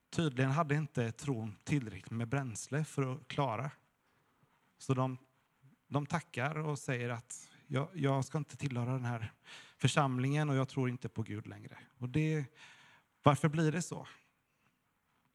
[0.10, 3.72] Tydligen hade inte tron tillräckligt med bränsle för att klara.
[4.78, 5.18] Så de,
[5.88, 9.34] de tackar och säger att jag, jag, ska inte tillhöra den här
[9.78, 11.78] församlingen och jag tror inte på Gud längre.
[11.98, 12.46] Och det,
[13.24, 14.08] varför blir det så?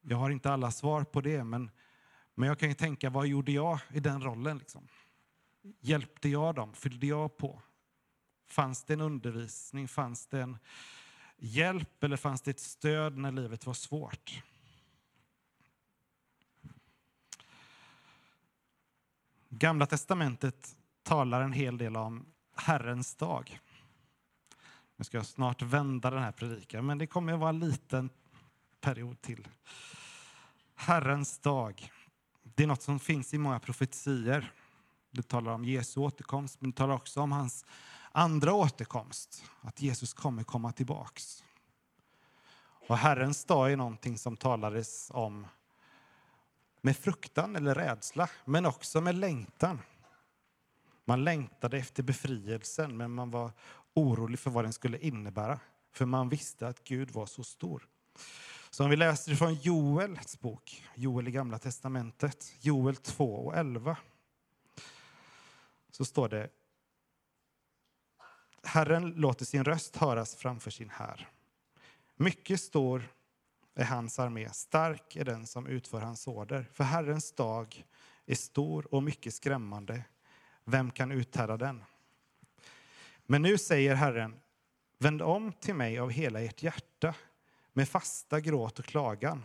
[0.01, 1.71] Jag har inte alla svar på det, men,
[2.35, 4.59] men jag kan ju tänka, vad gjorde jag i den rollen?
[4.59, 4.89] Liksom?
[5.81, 6.75] Hjälpte jag dem?
[6.75, 7.63] Fyllde jag på?
[8.47, 9.89] Fanns det en undervisning?
[9.89, 10.59] Fanns det en
[11.37, 14.43] hjälp eller fanns det ett stöd när livet var svårt?
[19.59, 22.27] Gamla testamentet talar en hel del om
[22.57, 23.59] Herrens dag.
[24.97, 28.11] Nu ska jag snart vända den här predikan, men det kommer att vara en liten
[28.81, 29.49] period till.
[30.75, 31.93] Herrens dag.
[32.43, 34.53] Det är något som finns i många profetier.
[35.11, 37.65] Det talar om Jesu återkomst, men det talar också om hans
[38.13, 39.45] andra återkomst.
[39.61, 41.45] Att Jesus kommer komma tillbaks.
[42.89, 45.47] Och Herrens dag är någonting som talades om
[46.85, 49.81] med fruktan eller rädsla, men också med längtan.
[51.05, 53.53] Man längtade efter befrielsen, men man var
[53.95, 55.61] orolig för vad den skulle innebära.
[55.93, 57.87] För man visste att Gud var så stor.
[58.71, 63.97] Så om vi läser från Joels bok, Joel i Gamla Testamentet, Joel 2 och 11.
[65.91, 66.49] Så står det
[68.63, 71.29] Herren låter sin röst höras framför sin här.
[72.17, 73.09] Mycket stor
[73.75, 76.69] är hans armé, stark är den som utför hans order.
[76.73, 77.85] För Herrens dag
[78.27, 80.05] är stor och mycket skrämmande.
[80.65, 81.85] Vem kan uthärda den?
[83.27, 84.41] Men nu säger Herren,
[84.99, 87.15] vänd om till mig av hela ert hjärta
[87.73, 89.45] med fasta gråt och klagan.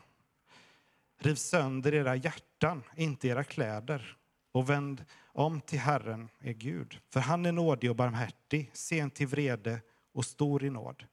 [1.18, 4.18] Riv sönder era hjärtan, inte era kläder
[4.52, 7.00] och vänd om till Herren, er Gud.
[7.10, 11.06] För han är nådig och barmhärtig, sen till vrede och stor i nåd.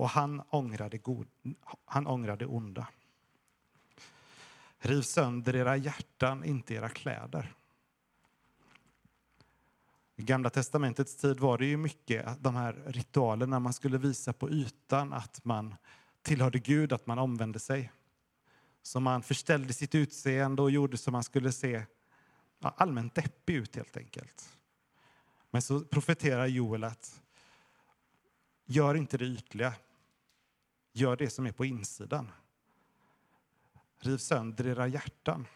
[0.00, 1.28] Och han ångrade, god,
[1.84, 2.88] han ångrade onda.
[4.78, 7.54] Riv sönder era hjärtan, inte era kläder.
[10.16, 14.50] I Gamla testamentets tid var det ju mycket de här ritualerna man skulle visa på
[14.50, 15.74] ytan att man
[16.22, 17.92] tillhörde Gud, att man omvände sig.
[18.82, 21.86] Så man förställde sitt utseende och gjorde så man skulle se
[22.58, 24.58] ja, allmänt deppig ut helt enkelt.
[25.50, 27.20] Men så profeterar Joel att
[28.66, 29.74] gör inte det ytliga.
[30.92, 32.32] Gör det som är på insidan.
[33.98, 35.46] Riv sönder era hjärtan.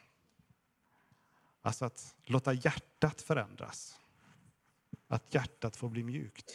[1.62, 4.00] Alltså att låta hjärtat förändras.
[5.08, 6.52] Att hjärtat får bli mjukt.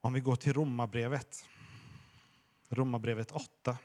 [0.00, 1.48] Om vi går till Romarbrevet.
[2.68, 3.78] Romarbrevet 8.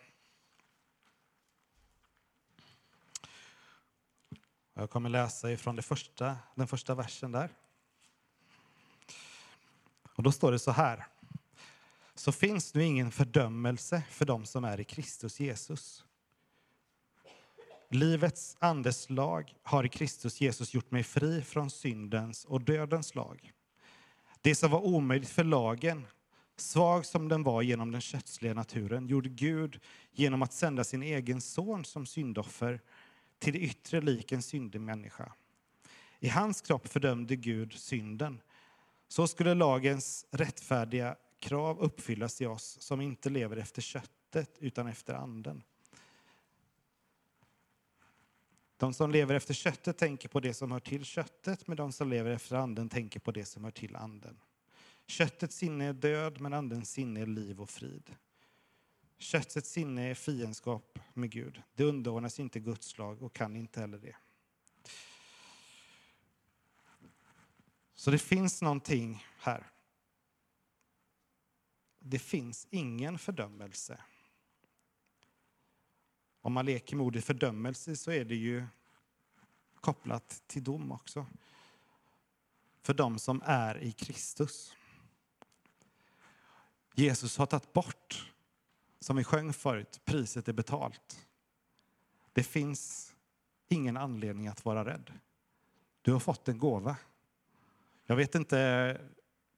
[4.78, 7.50] Jag kommer läsa ifrån det första, den första versen där.
[10.16, 11.08] Och då står det så här.
[12.16, 16.06] Så finns nu ingen fördömelse för dem som är i Kristus Jesus.
[17.90, 23.52] Livets andes lag har i Kristus Jesus gjort mig fri från syndens och dödens lag.
[24.42, 26.08] Det som var omöjligt för lagen,
[26.58, 29.80] svag som den var genom den kötsliga naturen, gjorde Gud
[30.12, 32.82] genom att sända sin egen son som syndoffer
[33.40, 35.34] till det yttre lik en syndig människa.
[36.20, 38.42] I hans kropp fördömde Gud synden.
[39.08, 45.14] Så skulle lagens rättfärdiga krav uppfyllas i oss som inte lever efter köttet utan efter
[45.14, 45.64] anden.
[48.78, 52.10] De som lever efter köttet tänker på det som hör till köttet, men de som
[52.10, 54.40] lever efter anden tänker på det som hör till anden.
[55.08, 58.16] Köttets sinne är död, men andens sinne är liv och frid.
[59.18, 61.62] Köttets sinne är fiendskap med Gud.
[61.76, 64.16] Det underordnas inte Guds lag och kan inte heller det.
[67.94, 69.72] Så det finns någonting här.
[72.00, 74.00] Det finns ingen fördömelse.
[76.42, 78.66] Om man leker med ordet fördömelse så är det ju
[79.76, 81.26] kopplat till dom också.
[82.82, 84.76] För de som är i Kristus.
[86.94, 88.34] Jesus har tagit bort,
[89.06, 91.28] som vi sjöng förut, priset är betalt.
[92.34, 93.14] Det finns
[93.68, 95.12] ingen anledning att vara rädd.
[96.02, 96.98] Du har fått en gåva.
[98.06, 99.02] Jag vet inte,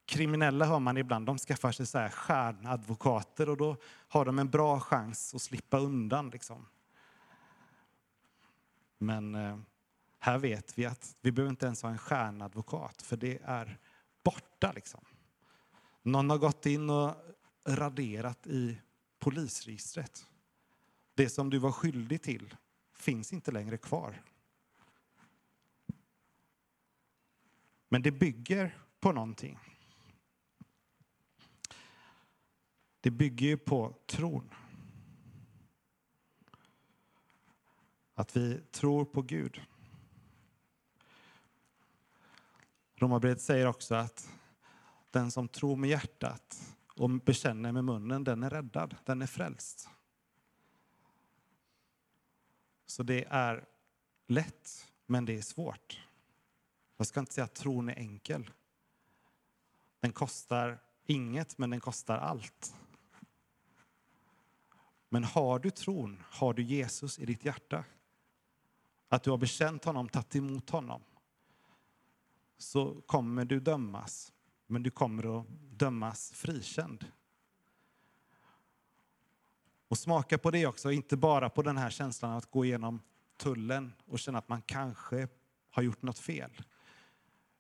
[0.06, 3.78] kriminella hör man ibland, de skaffar sig så här stjärnadvokater och då
[4.08, 6.30] har de en bra chans att slippa undan.
[6.30, 6.66] Liksom.
[8.98, 9.60] Men eh,
[10.20, 13.80] här vet vi att vi behöver inte ens ha en stjärnadvokat, för det är
[14.24, 14.72] borta.
[14.76, 15.02] Liksom.
[16.04, 17.16] Någon har gått in och
[17.66, 18.78] raderat i
[19.28, 20.28] polisregistret.
[21.14, 22.56] Det som du var skyldig till
[22.94, 24.24] finns inte längre kvar.
[27.90, 29.60] Men det bygger på någonting.
[33.02, 34.54] Det bygger ju på tron.
[38.14, 39.62] Att vi tror på Gud.
[42.96, 44.30] Romarbrevet säger också att
[45.12, 49.90] den som tror med hjärtat och bekänner med munnen, den är räddad, den är frälst.
[52.86, 53.66] Så det är
[54.28, 56.08] lätt, men det är svårt.
[56.98, 58.52] Jag ska inte säga att tron är enkel.
[60.00, 62.76] Den kostar inget, men den kostar allt.
[65.10, 67.84] Men har du tron, har du Jesus i ditt hjärta,
[69.10, 71.02] att du har bekänt honom, tagit emot honom,
[72.58, 74.34] så kommer du dömas,
[74.68, 77.06] men du kommer att dömas frikänd.
[79.88, 83.02] Och smaka på det också, inte bara på den här känslan att gå igenom
[83.38, 85.28] tullen och känna att man kanske
[85.72, 86.64] har gjort något fel.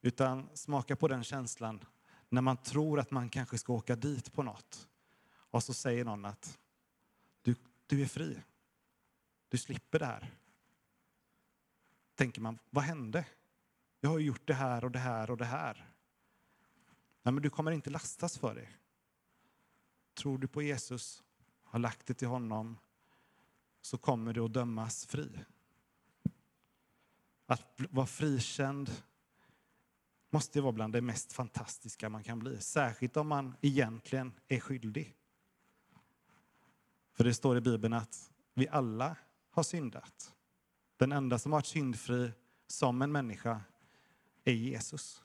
[0.02, 1.86] Utan smaka på den känslan
[2.30, 4.88] när man tror att man kanske ska åka dit på något.
[5.30, 6.60] Och så säger någon att
[7.42, 7.56] du,
[7.88, 8.42] du är fri.
[9.50, 10.34] Du slipper det här.
[12.16, 13.26] Tänker man, vad hände?
[14.00, 15.92] Jag har gjort det här och det här och det här.
[17.28, 18.68] Nej, men du kommer inte lastas för det.
[20.14, 21.24] Tror du på Jesus,
[21.64, 22.78] har lagt det till honom,
[23.82, 25.40] så kommer du att dömas fri.
[27.46, 28.92] Att vara frikänd
[30.30, 32.62] måste vara bland det mest fantastiska man kan bli.
[32.62, 35.16] Särskilt om man egentligen är skyldig.
[37.14, 39.16] För det står i Bibeln att vi alla
[39.50, 40.34] har syndat.
[40.98, 42.32] Den enda som har varit syndfri
[42.68, 43.62] som en människa
[44.44, 45.24] är Jesus.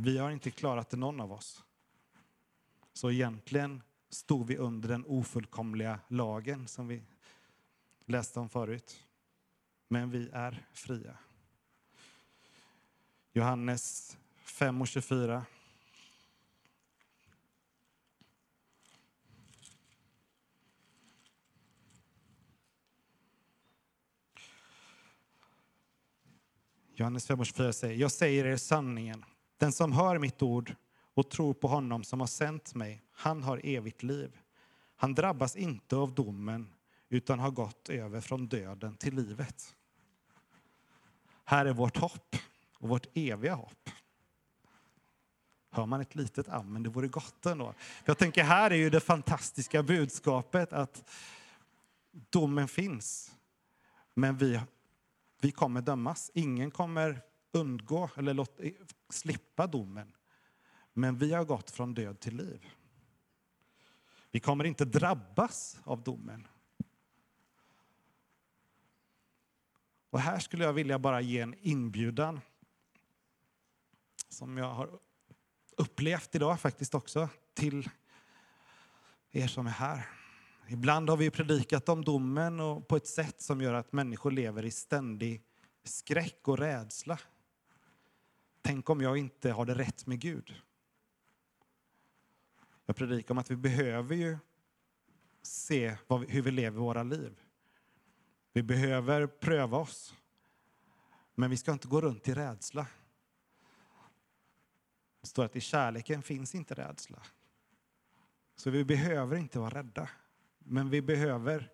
[0.00, 1.64] Vi har inte klarat det någon av oss.
[2.92, 7.02] Så egentligen stod vi under den ofullkomliga lagen som vi
[8.04, 9.04] läste om förut.
[9.88, 11.18] Men vi är fria.
[13.32, 15.46] Johannes 5 och 24.
[26.94, 29.24] Johannes 5 och 24 säger, jag säger er sanningen.
[29.58, 30.74] Den som hör mitt ord
[31.14, 34.38] och tror på honom som har sänt mig, han har evigt liv.
[34.96, 36.74] Han drabbas inte av domen
[37.08, 39.74] utan har gått över från döden till livet.
[41.44, 42.36] Här är vårt hopp
[42.78, 43.90] och vårt eviga hopp.
[45.70, 47.74] Hör man ett litet amen, det vore gott ändå.
[48.04, 51.10] Jag tänker här är ju det fantastiska budskapet att
[52.10, 53.32] domen finns.
[54.14, 54.60] Men vi,
[55.40, 56.30] vi kommer dömas.
[56.34, 57.20] Ingen kommer
[57.52, 58.72] undgå eller låt, eh,
[59.08, 60.12] slippa domen.
[60.92, 62.66] Men vi har gått från död till liv.
[64.30, 66.46] Vi kommer inte drabbas av domen.
[70.10, 72.40] Och här skulle jag vilja bara ge en inbjudan
[74.28, 74.98] som jag har
[75.76, 77.90] upplevt idag faktiskt också till
[79.30, 80.08] er som är här.
[80.68, 84.64] Ibland har vi predikat om domen och på ett sätt som gör att människor lever
[84.64, 85.42] i ständig
[85.84, 87.18] skräck och rädsla.
[88.68, 90.54] Tänk om jag inte har det rätt med Gud.
[92.86, 94.38] Jag predikar om att vi behöver ju
[95.42, 95.96] se
[96.28, 97.40] hur vi lever våra liv.
[98.52, 100.14] Vi behöver pröva oss.
[101.34, 102.86] Men vi ska inte gå runt i rädsla.
[105.20, 107.22] Det står att i kärleken finns inte rädsla.
[108.56, 110.08] Så vi behöver inte vara rädda.
[110.58, 111.72] Men vi behöver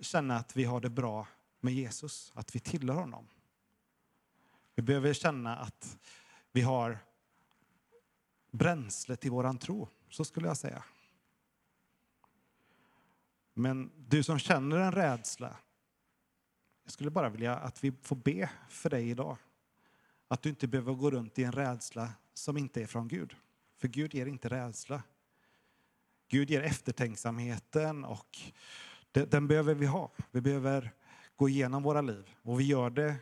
[0.00, 1.28] känna att vi har det bra
[1.60, 3.28] med Jesus, att vi tillhör honom.
[4.74, 5.98] Vi behöver känna att
[6.52, 6.98] vi har
[8.50, 10.84] bränsle till våran tro, så skulle jag säga.
[13.54, 15.56] Men du som känner en rädsla,
[16.84, 19.36] jag skulle bara vilja att vi får be för dig idag.
[20.28, 23.34] Att du inte behöver gå runt i en rädsla som inte är från Gud.
[23.76, 25.02] För Gud ger inte rädsla.
[26.28, 28.38] Gud ger eftertänksamheten och
[29.12, 30.10] den behöver vi ha.
[30.30, 30.92] Vi behöver
[31.36, 33.16] gå igenom våra liv och vi gör det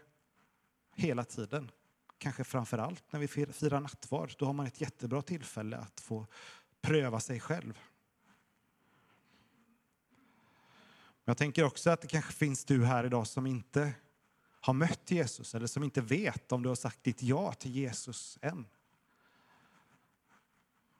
[1.00, 1.70] hela tiden.
[2.18, 4.34] Kanske framför allt när vi firar nattvard.
[4.38, 6.26] Då har man ett jättebra tillfälle att få
[6.80, 7.78] pröva sig själv.
[11.24, 13.92] Jag tänker också att det kanske finns du här idag som inte
[14.60, 18.38] har mött Jesus eller som inte vet om du har sagt ditt ja till Jesus
[18.42, 18.66] än.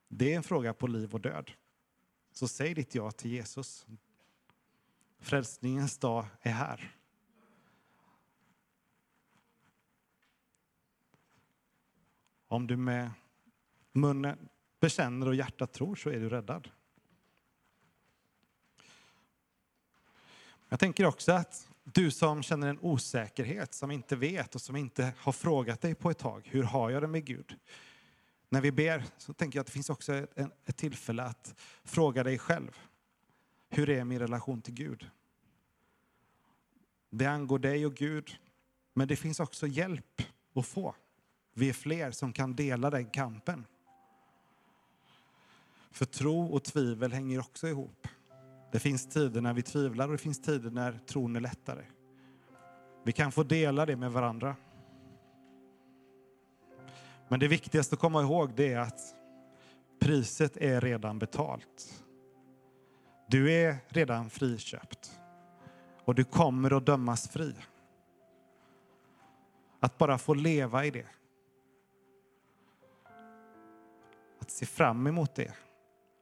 [0.08, 1.50] Det är en fråga på liv och död.
[2.32, 3.86] Så säg ditt ja till Jesus.
[5.18, 6.99] Frälsningens dag är här.
[12.50, 13.10] Om du med
[13.92, 14.48] munnen
[14.80, 16.68] bekänner och hjärtat tror så är du räddad.
[20.68, 25.12] Jag tänker också att du som känner en osäkerhet, som inte vet och som inte
[25.18, 27.56] har frågat dig på ett tag, hur har jag det med Gud?
[28.48, 32.24] När vi ber så tänker jag att det finns också ett, ett tillfälle att fråga
[32.24, 32.78] dig själv.
[33.68, 35.10] Hur är min relation till Gud?
[37.10, 38.38] Det angår dig och Gud,
[38.94, 40.22] men det finns också hjälp
[40.54, 40.94] att få.
[41.60, 43.66] Vi är fler som kan dela den kampen.
[45.90, 48.08] För tro och tvivel hänger också ihop.
[48.72, 51.84] Det finns tider när vi tvivlar och det finns tider när tron är lättare.
[53.04, 54.56] Vi kan få dela det med varandra.
[57.28, 59.14] Men det viktigaste att komma ihåg det är att
[59.98, 62.04] priset är redan betalt.
[63.28, 65.20] Du är redan friköpt
[66.04, 67.54] och du kommer att dömas fri.
[69.80, 71.06] Att bara få leva i det.
[74.50, 75.52] Att se fram emot det.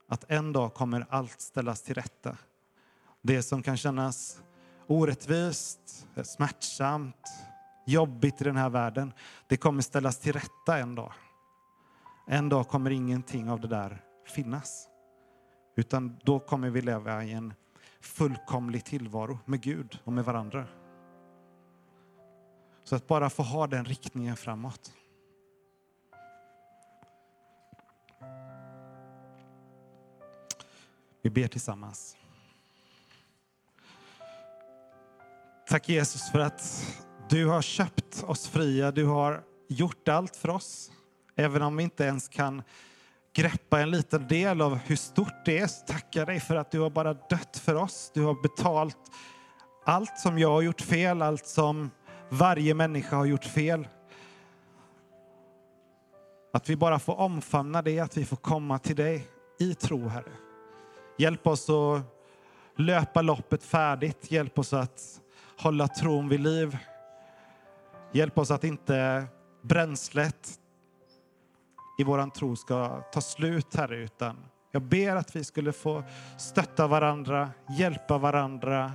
[0.07, 2.37] Att en dag kommer allt ställas till rätta.
[3.21, 4.41] Det som kan kännas
[4.87, 7.29] orättvist, smärtsamt,
[7.85, 9.13] jobbigt i den här världen,
[9.47, 11.13] det kommer ställas till rätta en dag.
[12.27, 14.87] En dag kommer ingenting av det där finnas.
[15.75, 17.53] Utan då kommer vi leva i en
[18.01, 20.65] fullkomlig tillvaro med Gud och med varandra.
[22.83, 24.93] Så att bara få ha den riktningen framåt.
[31.21, 32.17] Vi ber tillsammans.
[35.67, 36.85] Tack Jesus för att
[37.29, 38.91] du har köpt oss fria.
[38.91, 40.91] Du har gjort allt för oss.
[41.35, 42.63] Även om vi inte ens kan
[43.33, 46.71] greppa en liten del av hur stort det är så tackar jag dig för att
[46.71, 48.11] du har bara dött för oss.
[48.13, 48.97] Du har betalt
[49.85, 51.89] allt som jag har gjort fel, allt som
[52.29, 53.87] varje människa har gjort fel.
[56.53, 59.27] Att vi bara får omfamna det, att vi får komma till dig
[59.59, 60.48] i tro, Herre.
[61.19, 62.01] Hjälp oss att
[62.75, 64.31] löpa loppet färdigt.
[64.31, 65.21] Hjälp oss att
[65.57, 66.77] hålla tron vid liv.
[68.11, 69.27] Hjälp oss att inte
[69.61, 70.59] bränslet
[71.99, 76.03] i våran tro ska ta slut, Herre, utan jag ber att vi skulle få
[76.37, 78.91] stötta varandra, hjälpa varandra,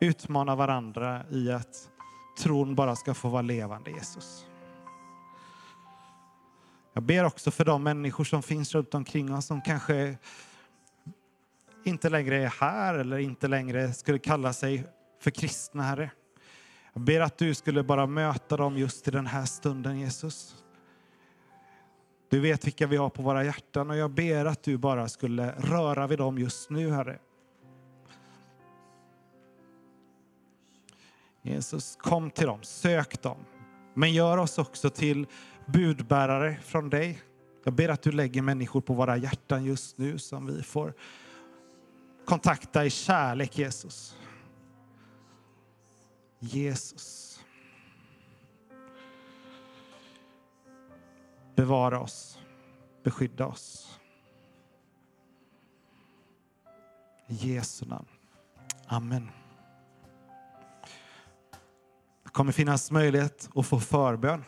[0.00, 1.88] utmana varandra i att
[2.42, 4.46] tron bara ska få vara levande, Jesus.
[6.92, 10.16] Jag ber också för de människor som finns runt omkring oss som kanske
[11.84, 14.84] inte längre är här eller inte längre skulle kalla sig
[15.20, 16.10] för kristna, Herre.
[16.92, 20.56] Jag ber att du skulle bara möta dem just i den här stunden, Jesus.
[22.30, 25.50] Du vet vilka vi har på våra hjärtan och jag ber att du bara skulle
[25.52, 27.18] röra vid dem just nu, Herre.
[31.42, 33.38] Jesus, kom till dem, sök dem.
[33.94, 35.26] Men gör oss också till
[35.66, 37.20] budbärare från dig.
[37.64, 40.94] Jag ber att du lägger människor på våra hjärtan just nu som vi får
[42.24, 44.16] kontakta i kärlek, Jesus.
[46.38, 47.40] Jesus.
[51.56, 52.38] Bevara oss,
[53.02, 53.98] beskydda oss.
[57.26, 58.08] I Jesu namn.
[58.86, 59.30] Amen.
[62.24, 64.44] Det kommer finnas möjlighet att få förbön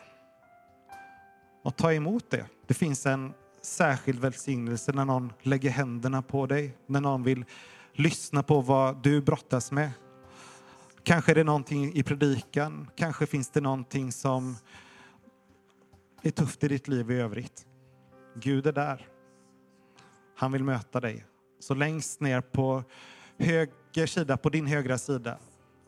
[1.63, 2.45] och ta emot det.
[2.67, 3.33] Det finns en
[3.67, 7.45] särskild välsignelse när någon lägger händerna på dig, när någon vill
[7.93, 9.91] lyssna på vad du brottas med.
[11.03, 14.55] Kanske är det någonting i predikan, kanske finns det någonting som
[16.21, 17.65] är tufft i ditt liv i övrigt.
[18.35, 19.07] Gud är där.
[20.37, 21.25] Han vill möta dig.
[21.59, 22.83] Så längst ner på
[23.37, 25.37] höger sida, på din högra sida,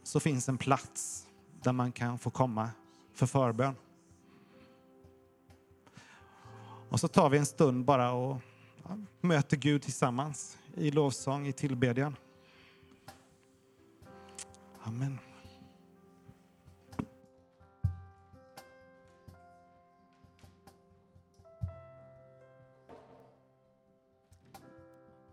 [0.04, 1.28] så finns en plats
[1.64, 2.70] där man kan få komma
[3.14, 3.76] för förbön.
[6.90, 8.38] Och så tar vi en stund bara och
[8.84, 12.16] ja, möter Gud tillsammans i lovsång, i tillbedjan.
[14.84, 15.20] Amen.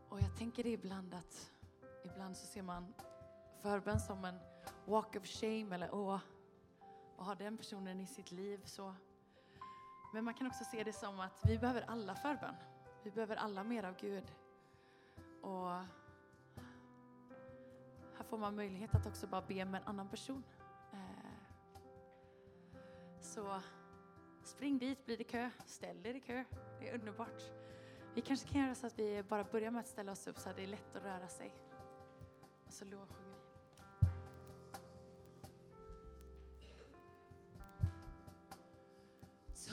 [0.09, 1.51] Och jag tänker det ibland att
[2.05, 2.95] ibland så ser man
[3.63, 4.39] förbön som en
[4.85, 6.19] walk of shame eller åh,
[7.17, 8.95] vad har den personen i sitt liv så.
[10.17, 12.55] Men man kan också se det som att vi behöver alla förbön.
[13.03, 14.35] Vi behöver alla mer av Gud.
[15.43, 15.71] Och
[18.17, 20.43] här får man möjlighet att också bara be med en annan person.
[20.93, 20.99] Eh,
[23.21, 23.61] så
[24.45, 26.45] spring dit, blir det kö, ställ er i kö.
[26.81, 27.43] Det är underbart.
[28.15, 30.51] Vi kanske kan göra så att vi bara börjar med att ställa oss upp så
[30.51, 31.55] att det är lätt att röra sig.
[32.67, 33.26] Och så lovsjunger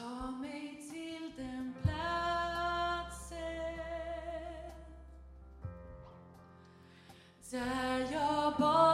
[0.03, 3.13] Ta mig till den platsen
[7.51, 8.92] där jag bara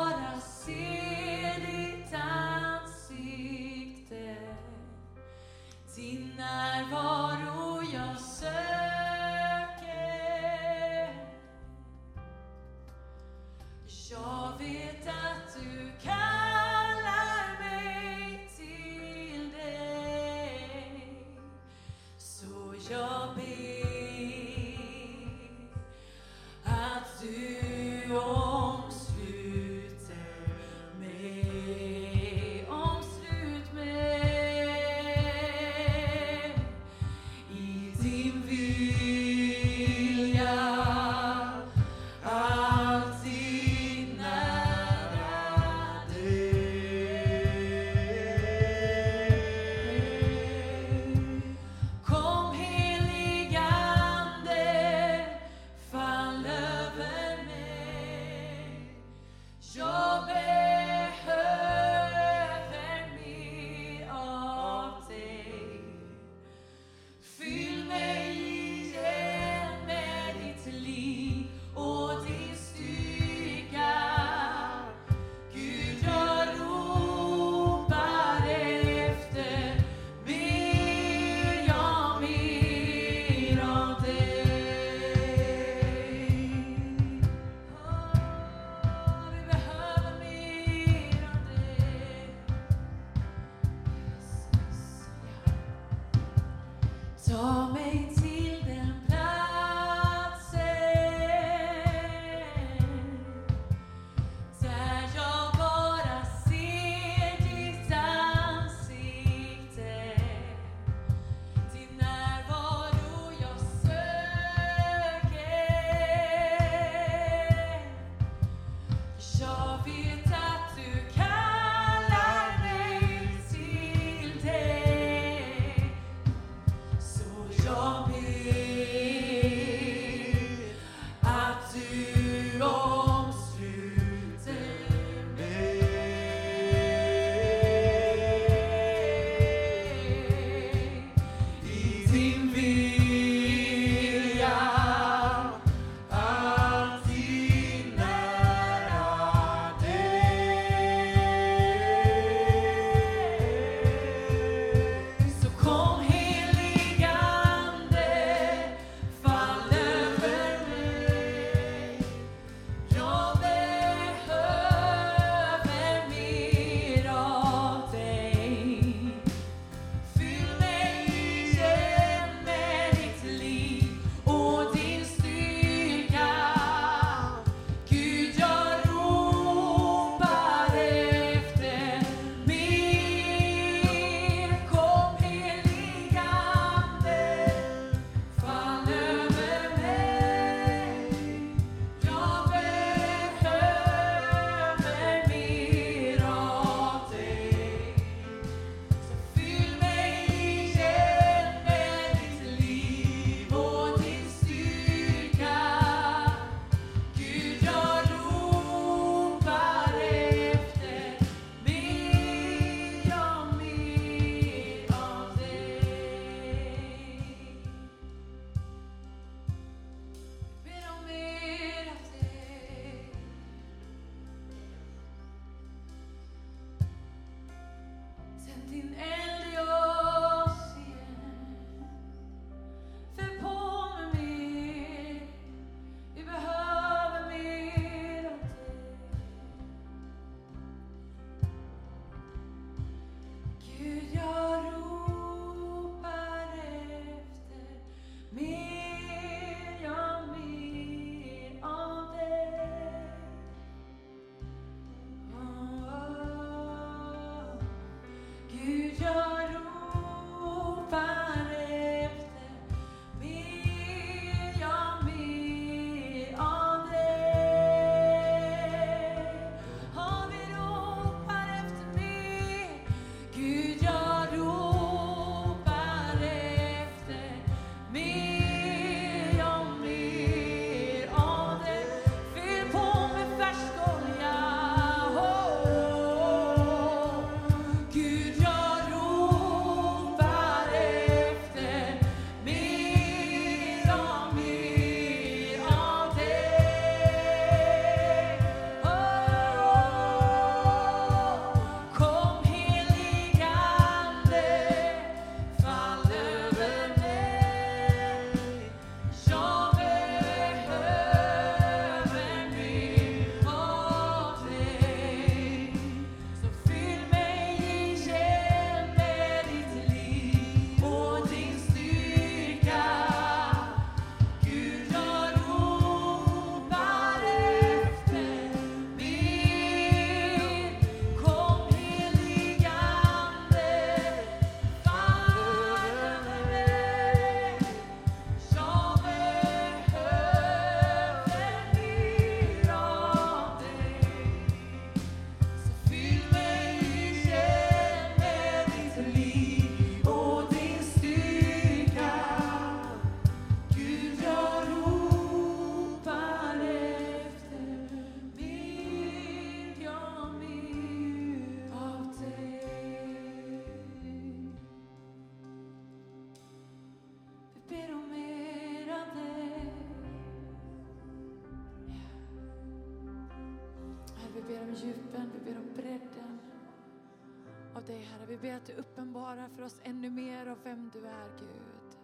[378.00, 378.26] dig Herre.
[378.26, 381.98] Vi ber att du uppenbarar för oss ännu mer av vem du är Gud.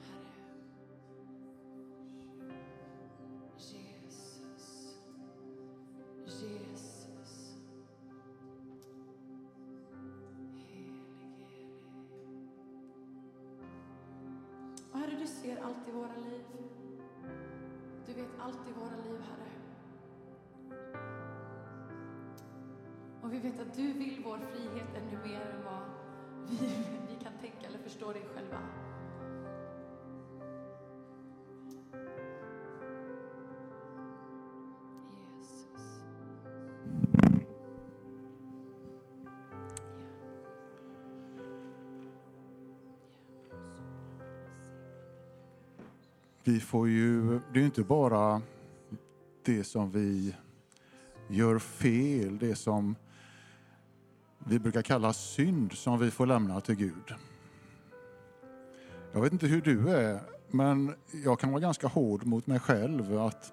[0.00, 0.34] Herre.
[3.58, 4.96] Jesus.
[6.26, 7.56] Jesus.
[10.54, 11.68] Helig, helig.
[14.92, 16.44] Och Herre, du ser allt i våra liv.
[18.06, 19.13] Du vet allt i våra liv,
[23.44, 25.82] vet att du vill vår frihet ännu mer än vad
[26.48, 26.56] vi,
[27.08, 28.58] vi kan tänka eller förstå dig själva.
[35.38, 36.00] Jesus.
[46.44, 48.42] Vi får ju, det är ju inte bara
[49.42, 50.34] det som vi
[51.28, 52.96] gör fel, det som
[54.46, 57.14] vi brukar kalla synd, som vi får lämna till Gud.
[59.12, 60.94] Jag vet inte hur du är, men
[61.24, 63.18] jag kan vara ganska hård mot mig själv.
[63.18, 63.52] att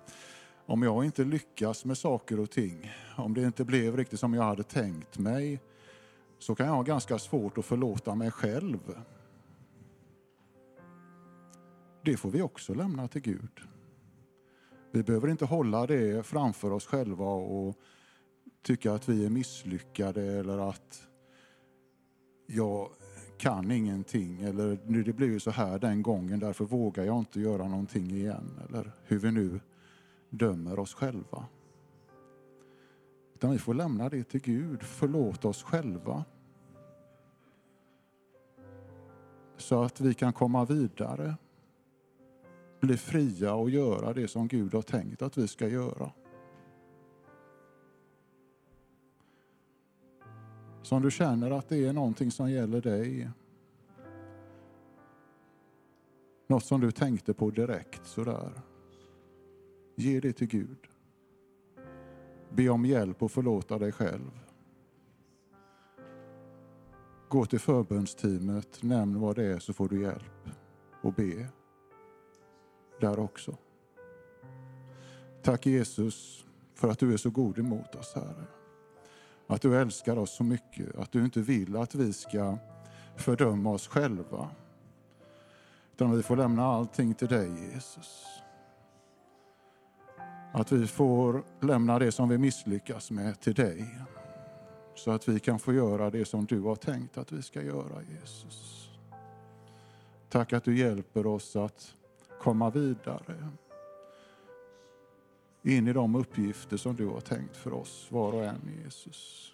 [0.65, 4.43] Om jag inte lyckas med saker och ting, om det inte blev riktigt som jag
[4.43, 5.61] hade tänkt mig,
[6.39, 8.79] så kan jag ha ganska svårt att förlåta mig själv.
[12.03, 13.59] Det får vi också lämna till Gud.
[14.91, 17.77] Vi behöver inte hålla det framför oss själva och
[18.61, 21.07] tycka att vi är misslyckade eller att
[22.47, 22.89] jag
[23.37, 27.39] kan ingenting eller nu det blev ju så här den gången därför vågar jag inte
[27.39, 29.59] göra någonting igen eller hur vi nu
[30.29, 31.45] dömer oss själva.
[33.35, 36.25] Utan vi får lämna det till Gud, förlåta oss själva.
[39.57, 41.35] Så att vi kan komma vidare
[42.81, 46.11] bli fria och göra det som Gud har tänkt att vi ska göra.
[50.81, 53.29] Som du känner att det är någonting som gäller dig,
[56.47, 58.51] något som du tänkte på direkt sådär,
[59.95, 60.77] ge det till Gud.
[62.49, 64.39] Be om hjälp och förlåta dig själv.
[67.29, 70.49] Gå till förbönsteamet, nämn vad det är så får du hjälp
[71.01, 71.47] och be
[72.99, 73.57] där också.
[75.41, 78.60] Tack Jesus för att du är så god emot oss, Herre.
[79.51, 82.57] Att du älskar oss så mycket, att du inte vill att vi ska
[83.15, 84.49] fördöma oss själva.
[85.93, 88.25] Utan vi får lämna allting till dig, Jesus.
[90.53, 93.99] Att vi får lämna det som vi misslyckas med till dig.
[94.95, 98.03] Så att vi kan få göra det som du har tänkt att vi ska göra,
[98.21, 98.89] Jesus.
[100.29, 101.95] Tack att du hjälper oss att
[102.41, 103.49] komma vidare
[105.63, 109.53] in i de uppgifter som du har tänkt för oss, var och en, Jesus.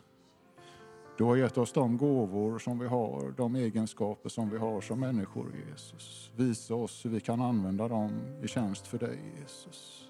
[1.18, 5.00] Du har gett oss de gåvor som vi har, de egenskaper som vi har som
[5.00, 6.32] människor, Jesus.
[6.36, 8.12] Visa oss hur vi kan använda dem
[8.44, 10.07] i tjänst för dig, Jesus.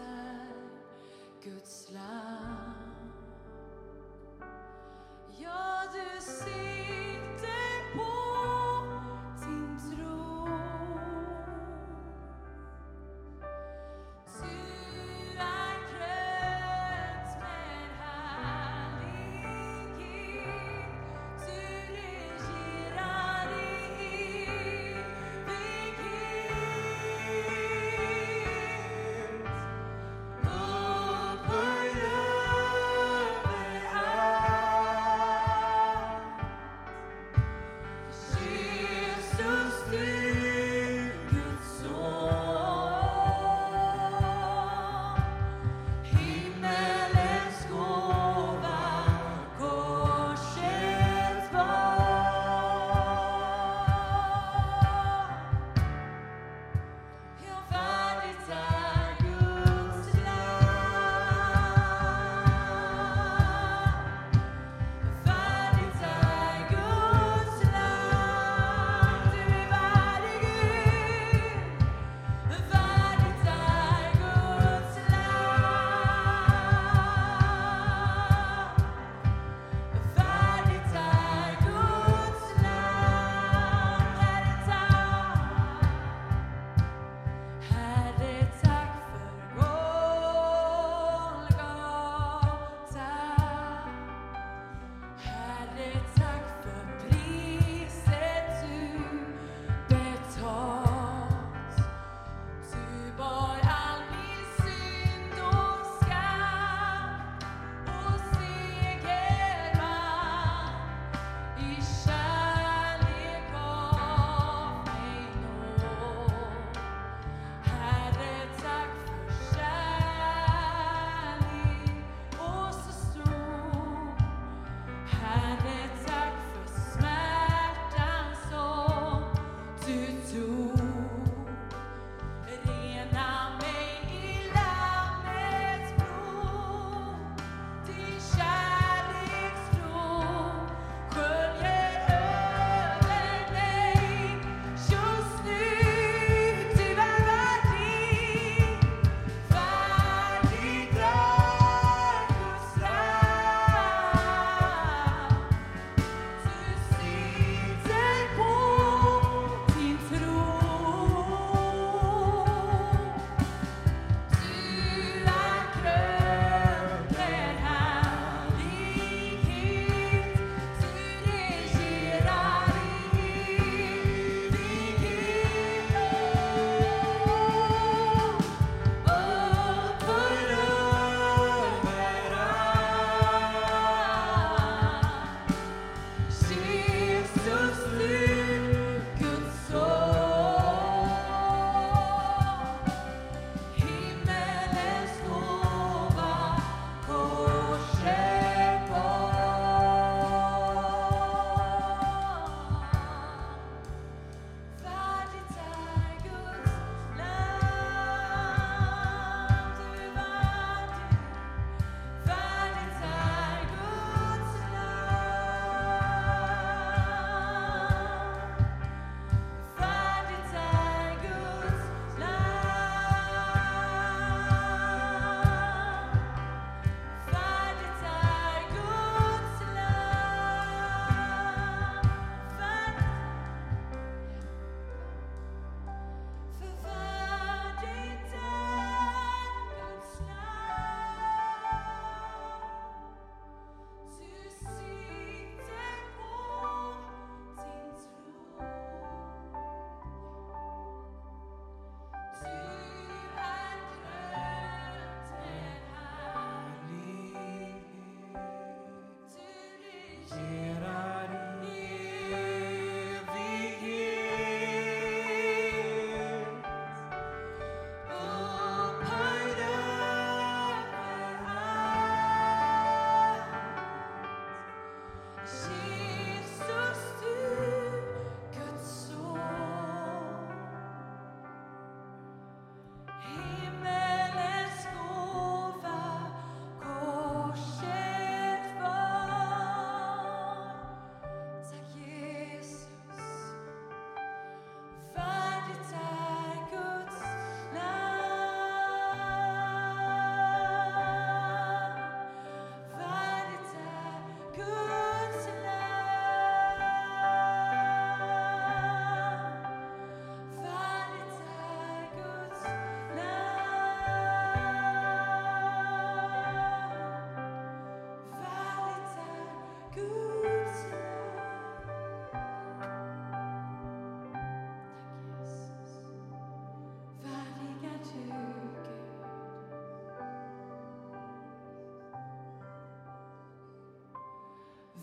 [0.00, 0.49] inside.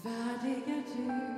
[0.07, 1.36] Värdig är du,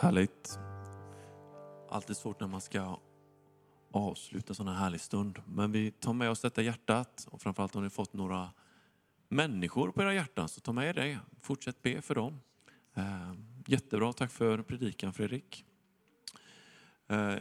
[0.00, 0.58] Härligt.
[1.88, 3.00] Alltid svårt när man ska
[3.90, 5.42] avsluta sån här härlig stund.
[5.46, 8.50] Men vi tar med oss detta hjärtat och framförallt om ni fått några
[9.28, 11.18] människor på era hjärtan så ta med det.
[11.40, 12.40] Fortsätt be för dem.
[12.94, 13.34] Eh,
[13.66, 15.64] jättebra, tack för predikan Fredrik.
[17.08, 17.36] Eh,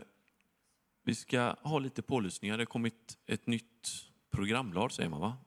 [1.04, 2.58] vi ska ha lite pålysningar.
[2.58, 3.90] Det har kommit ett nytt
[4.32, 5.38] programblad säger man va?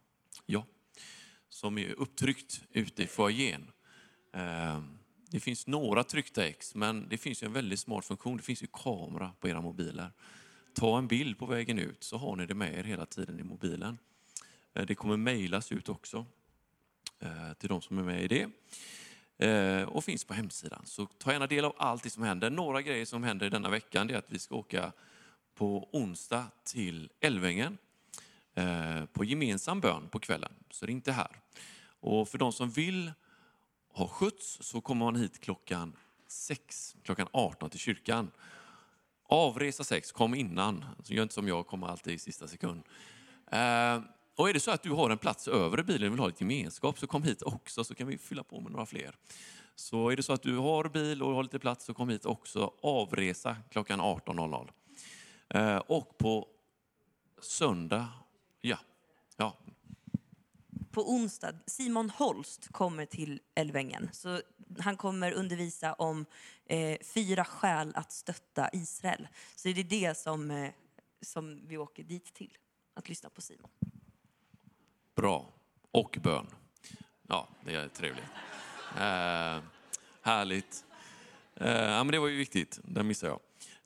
[0.47, 0.67] Ja.
[1.49, 3.71] Som är upptryckt ute i foajén.
[4.33, 4.81] Eh,
[5.33, 8.37] det finns några tryckta ex, men det finns ju en väldigt smart funktion.
[8.37, 10.11] Det finns ju kamera på era mobiler.
[10.75, 13.43] Ta en bild på vägen ut så har ni det med er hela tiden i
[13.43, 13.99] mobilen.
[14.75, 16.27] Eh, det kommer mejlas ut också
[17.21, 18.49] eh, till de som är med i det.
[19.47, 20.83] Eh, och finns på hemsidan.
[20.87, 22.51] Så ta gärna del av allt det som händer.
[22.51, 24.93] Några grejer som händer denna veckan är att vi ska åka
[25.55, 27.79] på onsdag till Älvängen
[29.13, 30.53] på gemensam bön på kvällen.
[30.71, 31.41] Så det är inte här.
[32.01, 33.13] Och för de som vill
[33.93, 35.97] har skjuts så kommer man hit klockan
[36.27, 38.31] 6, klockan 18 till kyrkan.
[39.29, 40.85] Avresa 6, kom innan.
[41.03, 42.83] Så gör inte som jag, kommer alltid i sista sekund.
[43.51, 44.01] Eh,
[44.37, 46.27] och är det så att du har en plats över i bilen och vill ha
[46.27, 49.17] lite gemenskap så kom hit också så kan vi fylla på med några fler.
[49.75, 52.27] Så är det så att du har bil och har lite plats så kom hit
[52.27, 52.73] också.
[52.83, 54.71] Avresa klockan 18.00.
[55.49, 56.49] Eh, och på
[57.41, 58.09] söndag,
[58.61, 58.79] ja,
[59.37, 59.57] ja,
[60.93, 64.09] på onsdag, Simon Holst kommer till Älvängen.
[64.13, 64.41] Så
[64.79, 66.27] han kommer undervisa om
[66.67, 69.29] eh, fyra skäl att stötta Israel.
[69.57, 70.71] Så det är det som, eh,
[71.23, 72.57] som vi åker dit till,
[72.95, 73.71] att lyssna på Simon.
[75.17, 75.49] Bra.
[75.91, 76.47] Och bön.
[77.29, 78.25] Ja, det är trevligt.
[78.97, 79.63] Eh,
[80.23, 80.85] härligt.
[81.57, 82.81] Eh, ja, men det var ju viktigt.
[82.85, 83.41] Den missade jag.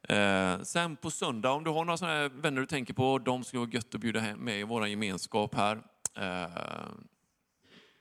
[0.09, 3.45] Eh, sen på söndag, om du har några sådana här vänner du tänker på, de
[3.45, 5.83] skulle vara gött att bjuda med i vår gemenskap här.
[6.17, 6.89] Eh,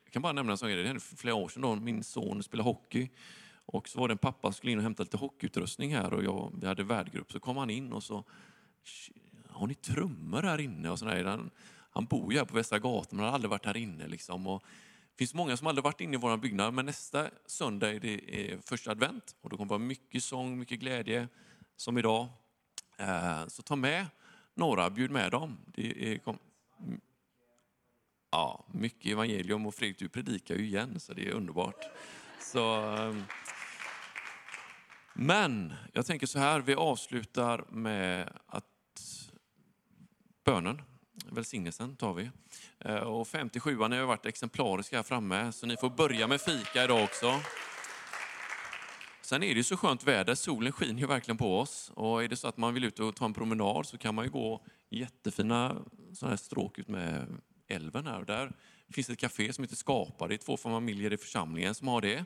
[0.04, 0.82] jag kan bara nämna en sån grej.
[0.82, 1.62] Det hände för flera år sedan.
[1.62, 1.76] Då.
[1.76, 3.10] Min son spelade hockey.
[3.66, 6.24] Och så var det en pappa som skulle in och hämta lite hockeyutrustning här och
[6.24, 7.32] jag, vi hade värdgrupp.
[7.32, 8.24] Så kom han in och så,
[9.50, 10.90] har ni trummor här inne?
[10.90, 11.26] Och sådär.
[11.26, 11.52] Han,
[11.92, 14.08] han bor ju här på Västra gatan men har aldrig varit här inne.
[14.08, 14.48] Liksom.
[14.48, 14.64] Och
[15.12, 18.52] det finns många som aldrig varit inne i vår byggnad men nästa söndag är det
[18.52, 21.28] är första advent och då kommer det vara mycket sång, mycket glädje
[21.76, 22.28] som idag.
[22.98, 24.06] Eh, Så ta med
[24.54, 25.58] några, bjud med dem.
[25.66, 26.38] Det är, kom,
[28.36, 31.86] ja, mycket evangelium och Fredrik du predikar ju igen så det är underbart.
[32.40, 33.24] Så, ehm,
[35.14, 38.66] men jag tänker så här, vi avslutar med att
[40.46, 40.82] bönen,
[41.32, 42.30] välsignelsen tar vi.
[42.80, 47.04] Eh, och 57 har varit exemplariska här framme, så ni får börja med fika idag
[47.04, 47.40] också.
[49.22, 51.92] Sen är det ju så skönt väder, solen skiner ju verkligen på oss.
[51.96, 54.26] Och är det så att man vill ut och ta en promenad så kan man
[54.26, 55.76] ju gå jättefina
[56.14, 57.28] sådana här stråk ut med
[57.68, 58.20] älven här.
[58.20, 58.52] Och där
[58.90, 60.28] finns ett café som heter Skapa.
[60.28, 62.26] Det är två familjer i församlingen som har det.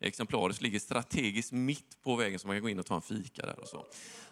[0.00, 3.46] Exemplariskt ligger strategiskt mitt på vägen så man kan gå in och ta en fika
[3.46, 3.86] där och så.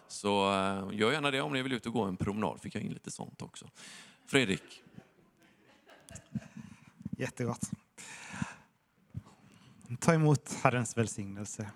[0.07, 2.61] Så eh, gör gärna det om ni vill ut och gå en promenad.
[2.61, 3.69] Fick jag in lite sånt också.
[4.25, 4.83] Fredrik,
[7.17, 7.71] Jättegott.
[9.99, 11.71] Ta emot Herrens välsignelse.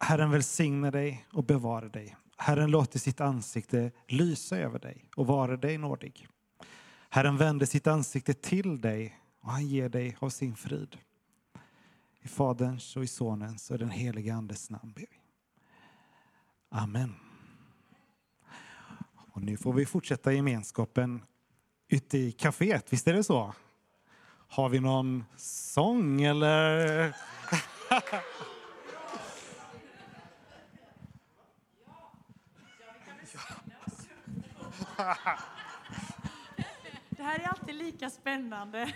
[0.00, 2.16] Herren välsigne dig och bevara dig.
[2.36, 6.28] Herren låter sitt ansikte lysa över dig och vara dig nådig.
[7.14, 10.96] Herren vänder sitt ansikte till dig och han ger dig av sin frid.
[12.20, 15.20] I Faderns och i Sonens och den helige Andes namn ber vi.
[16.68, 17.14] Amen.
[19.32, 21.22] Och nu får vi fortsätta gemenskapen
[21.88, 23.54] ute i kaféet, visst är det så?
[24.48, 27.16] Har vi någon sång eller?
[37.24, 38.92] här är alltid lika spännande.